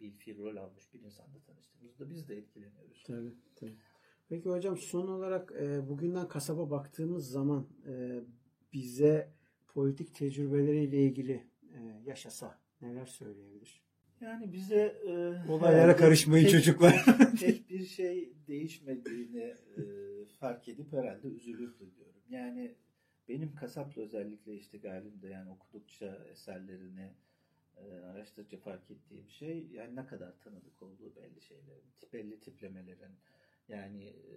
bir 0.00 0.10
fiil 0.12 0.38
rol 0.38 0.56
almış 0.56 0.94
bir 0.94 1.00
insanla 1.00 1.40
tanıştığımızda 1.46 2.10
biz 2.10 2.28
de 2.28 2.36
etkileniyoruz. 2.36 3.02
Tabii, 3.06 3.34
tabii. 3.56 3.76
Peki 4.28 4.48
hocam 4.48 4.76
son 4.76 5.08
olarak 5.08 5.52
e, 5.52 5.88
bugünden 5.88 6.28
kasaba 6.28 6.70
baktığımız 6.70 7.30
zaman 7.30 7.68
e, 7.86 8.20
bize 8.72 9.32
politik 9.74 10.14
tecrübeleriyle 10.14 11.02
ilgili 11.02 11.44
e, 11.74 12.02
yaşasa 12.06 12.58
neler 12.82 13.06
söyleyebilir? 13.06 13.80
Yani 14.20 14.52
bize 14.52 14.96
e, 15.06 15.12
Olaylara 15.52 15.96
karışmayın 16.02 16.44
tek- 16.44 16.52
çocuklar. 16.52 17.04
tek 17.40 17.70
bir 17.70 17.84
şey 17.86 18.32
değişmediğini 18.48 19.54
e, 19.76 19.82
fark 20.40 20.68
edip 20.68 20.92
herhalde 20.92 21.28
üzülürdü 21.28 21.90
diyorum. 21.96 22.22
Yani 22.30 22.74
benim 23.28 23.54
kasapla 23.54 24.02
özellikle 24.02 24.54
işte 24.54 24.78
galimde 24.78 25.28
yani 25.28 25.50
okudukça 25.50 26.24
eserlerini 26.32 27.10
e, 27.76 27.92
araştırdıkça 27.92 28.56
fark 28.56 28.90
ettiğim 28.90 29.28
şey 29.28 29.66
yani 29.72 29.96
ne 29.96 30.06
kadar 30.06 30.38
tanıdık 30.38 30.82
olduğu 30.82 31.16
belli 31.16 31.40
şeylerin, 31.40 31.84
belli 32.12 32.40
tiplemelerin 32.40 33.12
yani 33.68 34.04
e, 34.04 34.34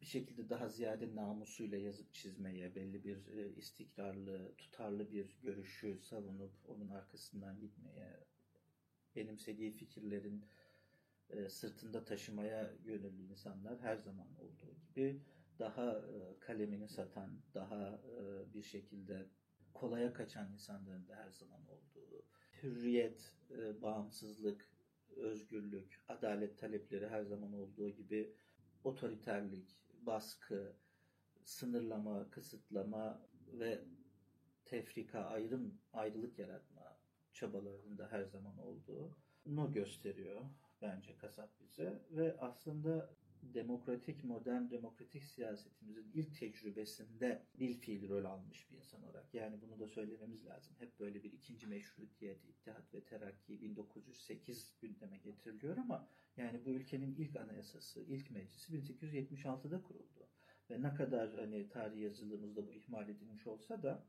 bir 0.00 0.06
şekilde 0.06 0.48
daha 0.48 0.68
ziyade 0.68 1.14
namusuyla 1.14 1.78
yazıp 1.78 2.14
çizmeye, 2.14 2.74
belli 2.74 3.04
bir 3.04 3.28
e, 3.28 3.54
istikrarlı, 3.56 4.54
tutarlı 4.56 5.12
bir 5.12 5.36
görüşü 5.42 5.98
savunup 6.02 6.52
onun 6.68 6.88
arkasından 6.88 7.60
gitmeye, 7.60 8.26
benimsediği 9.16 9.72
fikirlerin 9.72 10.44
e, 11.30 11.48
sırtında 11.48 12.04
taşımaya 12.04 12.72
gönüllü 12.84 13.22
insanlar 13.22 13.80
her 13.80 13.96
zaman 13.96 14.28
olduğu 14.38 14.74
gibi 14.88 15.20
daha 15.58 15.92
e, 15.92 16.38
kalemini 16.40 16.88
satan, 16.88 17.40
daha 17.54 18.02
bir 18.54 18.62
şekilde 18.62 19.26
kolaya 19.74 20.12
kaçan 20.12 20.52
insanların 20.52 21.08
da 21.08 21.16
her 21.16 21.30
zaman 21.30 21.66
olduğu, 21.68 22.24
hürriyet, 22.62 23.36
bağımsızlık, 23.82 24.70
özgürlük, 25.16 26.00
adalet 26.08 26.58
talepleri 26.58 27.08
her 27.08 27.22
zaman 27.22 27.52
olduğu 27.52 27.90
gibi 27.90 28.34
otoriterlik, 28.84 29.80
baskı, 30.06 30.76
sınırlama, 31.44 32.30
kısıtlama 32.30 33.20
ve 33.46 33.84
tefrika, 34.64 35.20
ayrım, 35.20 35.78
ayrılık 35.92 36.38
yaratma 36.38 36.98
çabalarında 37.32 38.12
her 38.12 38.24
zaman 38.24 38.58
olduğunu 38.58 39.72
gösteriyor 39.72 40.40
bence 40.82 41.16
kasap 41.16 41.60
bize 41.60 42.02
ve 42.10 42.36
aslında 42.38 43.10
demokratik, 43.42 44.24
modern 44.24 44.70
demokratik 44.70 45.24
siyasetimizin 45.24 46.10
ilk 46.14 46.34
tecrübesinde 46.34 47.42
bil 47.54 47.74
fiil 47.74 48.08
rol 48.08 48.24
almış 48.24 48.70
bir 48.70 48.76
insan 48.76 49.02
olarak. 49.02 49.34
Yani 49.34 49.60
bunu 49.62 49.78
da 49.80 49.86
söylememiz 49.86 50.46
lazım. 50.46 50.74
Hep 50.78 51.00
böyle 51.00 51.22
bir 51.22 51.32
ikinci 51.32 51.66
meşrutiyet, 51.66 52.44
ittihat 52.44 52.94
ve 52.94 53.04
terakki 53.04 53.62
1908 53.62 54.74
gündeme 54.80 55.18
getiriliyor 55.18 55.76
ama 55.76 56.08
yani 56.36 56.64
bu 56.64 56.70
ülkenin 56.70 57.14
ilk 57.14 57.36
anayasası, 57.36 58.02
ilk 58.02 58.30
meclisi 58.30 58.72
1876'da 58.72 59.82
kuruldu. 59.82 60.28
Ve 60.70 60.82
ne 60.82 60.94
kadar 60.94 61.34
hani 61.34 61.68
tarih 61.68 62.00
yazılımızda 62.00 62.66
bu 62.66 62.72
ihmal 62.72 63.08
edilmiş 63.08 63.46
olsa 63.46 63.82
da 63.82 64.04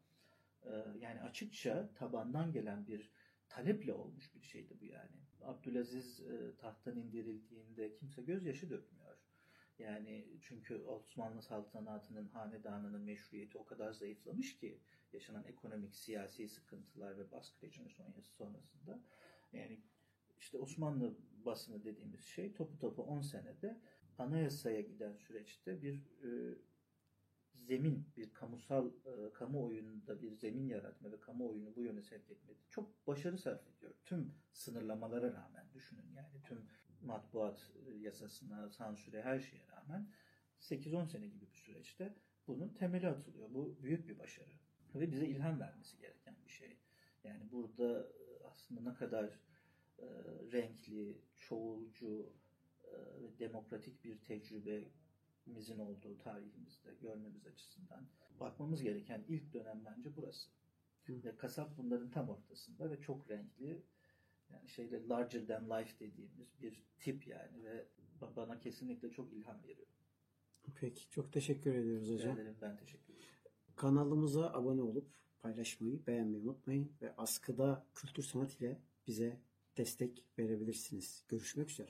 e, 0.63 0.71
yani 0.99 1.21
açıkça 1.21 1.89
tabandan 1.95 2.51
gelen 2.51 2.87
bir 2.87 3.11
taleple 3.49 3.93
olmuş 3.93 4.35
bir 4.35 4.41
şeydi 4.41 4.77
bu 4.81 4.85
yani. 4.85 5.11
Abdülaziz 5.43 6.19
e, 6.19 6.55
tahttan 6.57 6.97
indirildiğinde 6.97 7.95
kimse 7.95 8.21
gözyaşı 8.21 8.69
dökmüyor. 8.69 9.00
Yani 9.79 10.27
çünkü 10.41 10.75
Osmanlı 10.75 11.41
saltanatının 11.41 12.27
hanedanının 12.27 13.01
meşruiyeti 13.01 13.57
o 13.57 13.65
kadar 13.65 13.91
zayıflamış 13.91 14.57
ki 14.57 14.79
yaşanan 15.13 15.43
ekonomik, 15.43 15.95
siyasi 15.95 16.49
sıkıntılar 16.49 17.17
ve 17.17 17.31
baskı 17.31 17.65
rejimi 17.65 17.89
sonrası 17.89 18.31
sonrasında 18.31 18.99
yani 19.53 19.81
işte 20.39 20.57
Osmanlı 20.57 21.17
basını 21.45 21.83
dediğimiz 21.83 22.23
şey 22.23 22.53
topu 22.53 22.79
topu 22.79 23.01
10 23.01 23.21
senede 23.21 23.81
anayasaya 24.17 24.81
giden 24.81 25.13
süreçte 25.13 25.81
bir 25.81 26.09
e, 26.23 26.57
zemin, 27.53 28.07
bir 28.17 28.33
kamusal 28.33 28.87
e, 28.87 29.33
kamuoyunda 29.33 30.21
bir 30.21 30.31
zemin 30.31 30.67
yaratma 30.67 31.11
ve 31.11 31.19
kamuoyunu 31.19 31.75
bu 31.75 31.83
yöne 31.83 32.01
sevk 32.01 32.29
etmedi. 32.29 32.59
Çok 32.69 33.07
başarı 33.07 33.37
sarf 33.37 33.67
ediyor. 33.67 33.93
Tüm 34.05 34.33
sınırlamalara 34.53 35.33
rağmen 35.33 35.65
düşünün 35.73 36.13
yani 36.15 36.41
tüm 36.43 36.67
matbuat 37.03 37.71
e, 37.87 37.97
yasasına, 37.97 38.69
sansüre 38.69 39.21
her 39.21 39.39
şeye 39.39 39.67
rağmen 39.67 40.09
8-10 40.59 41.07
sene 41.07 41.27
gibi 41.27 41.51
bir 41.51 41.57
süreçte 41.57 42.15
bunun 42.47 42.69
temeli 42.69 43.07
atılıyor. 43.07 43.53
Bu 43.53 43.77
büyük 43.83 44.07
bir 44.07 44.19
başarı 44.19 44.51
ve 44.95 45.11
bize 45.11 45.27
ilham 45.27 45.59
vermesi 45.59 45.97
gereken 45.97 46.35
bir 46.45 46.49
şey. 46.49 46.77
Yani 47.23 47.51
burada 47.51 48.01
e, 48.03 48.43
aslında 48.43 48.89
ne 48.89 48.95
kadar 48.95 49.25
e, 49.99 50.05
renkli, 50.51 51.21
çoğulcu 51.37 52.33
e, 52.83 52.91
ve 53.21 53.39
demokratik 53.39 54.03
bir 54.03 54.21
tecrübemizin 54.21 55.79
olduğu 55.79 56.17
tarihimizde 56.17 56.93
görmemiz 57.01 57.47
açısından 57.47 58.07
bakmamız 58.39 58.81
gereken 58.81 59.23
ilk 59.27 59.53
dönem 59.53 59.85
bence 59.85 60.15
burası. 60.15 60.49
Hı. 61.05 61.23
Ve 61.23 61.35
kasap 61.35 61.77
bunların 61.77 62.11
tam 62.11 62.29
ortasında 62.29 62.91
ve 62.91 63.01
çok 63.01 63.29
renkli 63.29 63.83
yani 64.53 64.69
şeyle 64.69 65.07
larger 65.07 65.47
than 65.47 65.69
life 65.69 65.99
dediğimiz 65.99 66.61
bir 66.61 66.83
tip 66.99 67.27
yani 67.27 67.63
ve 67.63 67.87
ba- 68.21 68.35
bana 68.35 68.59
kesinlikle 68.59 69.11
çok 69.11 69.33
ilham 69.33 69.63
veriyor. 69.63 69.87
Peki 70.75 71.09
çok 71.09 71.33
teşekkür 71.33 71.73
ediyoruz 71.73 72.09
hocam. 72.13 72.33
ederim, 72.37 72.55
ben 72.61 72.77
teşekkür 72.77 73.13
ederim. 73.13 73.27
Kanalımıza 73.75 74.53
abone 74.53 74.81
olup 74.81 75.07
paylaşmayı, 75.39 76.05
beğenmeyi 76.07 76.43
unutmayın 76.43 76.91
ve 77.01 77.15
askıda 77.15 77.85
kültür 77.95 78.23
sanat 78.23 78.59
ile 78.61 78.81
bize 79.07 79.39
destek 79.77 80.25
verebilirsiniz. 80.39 81.25
Görüşmek 81.27 81.69
üzere. 81.69 81.89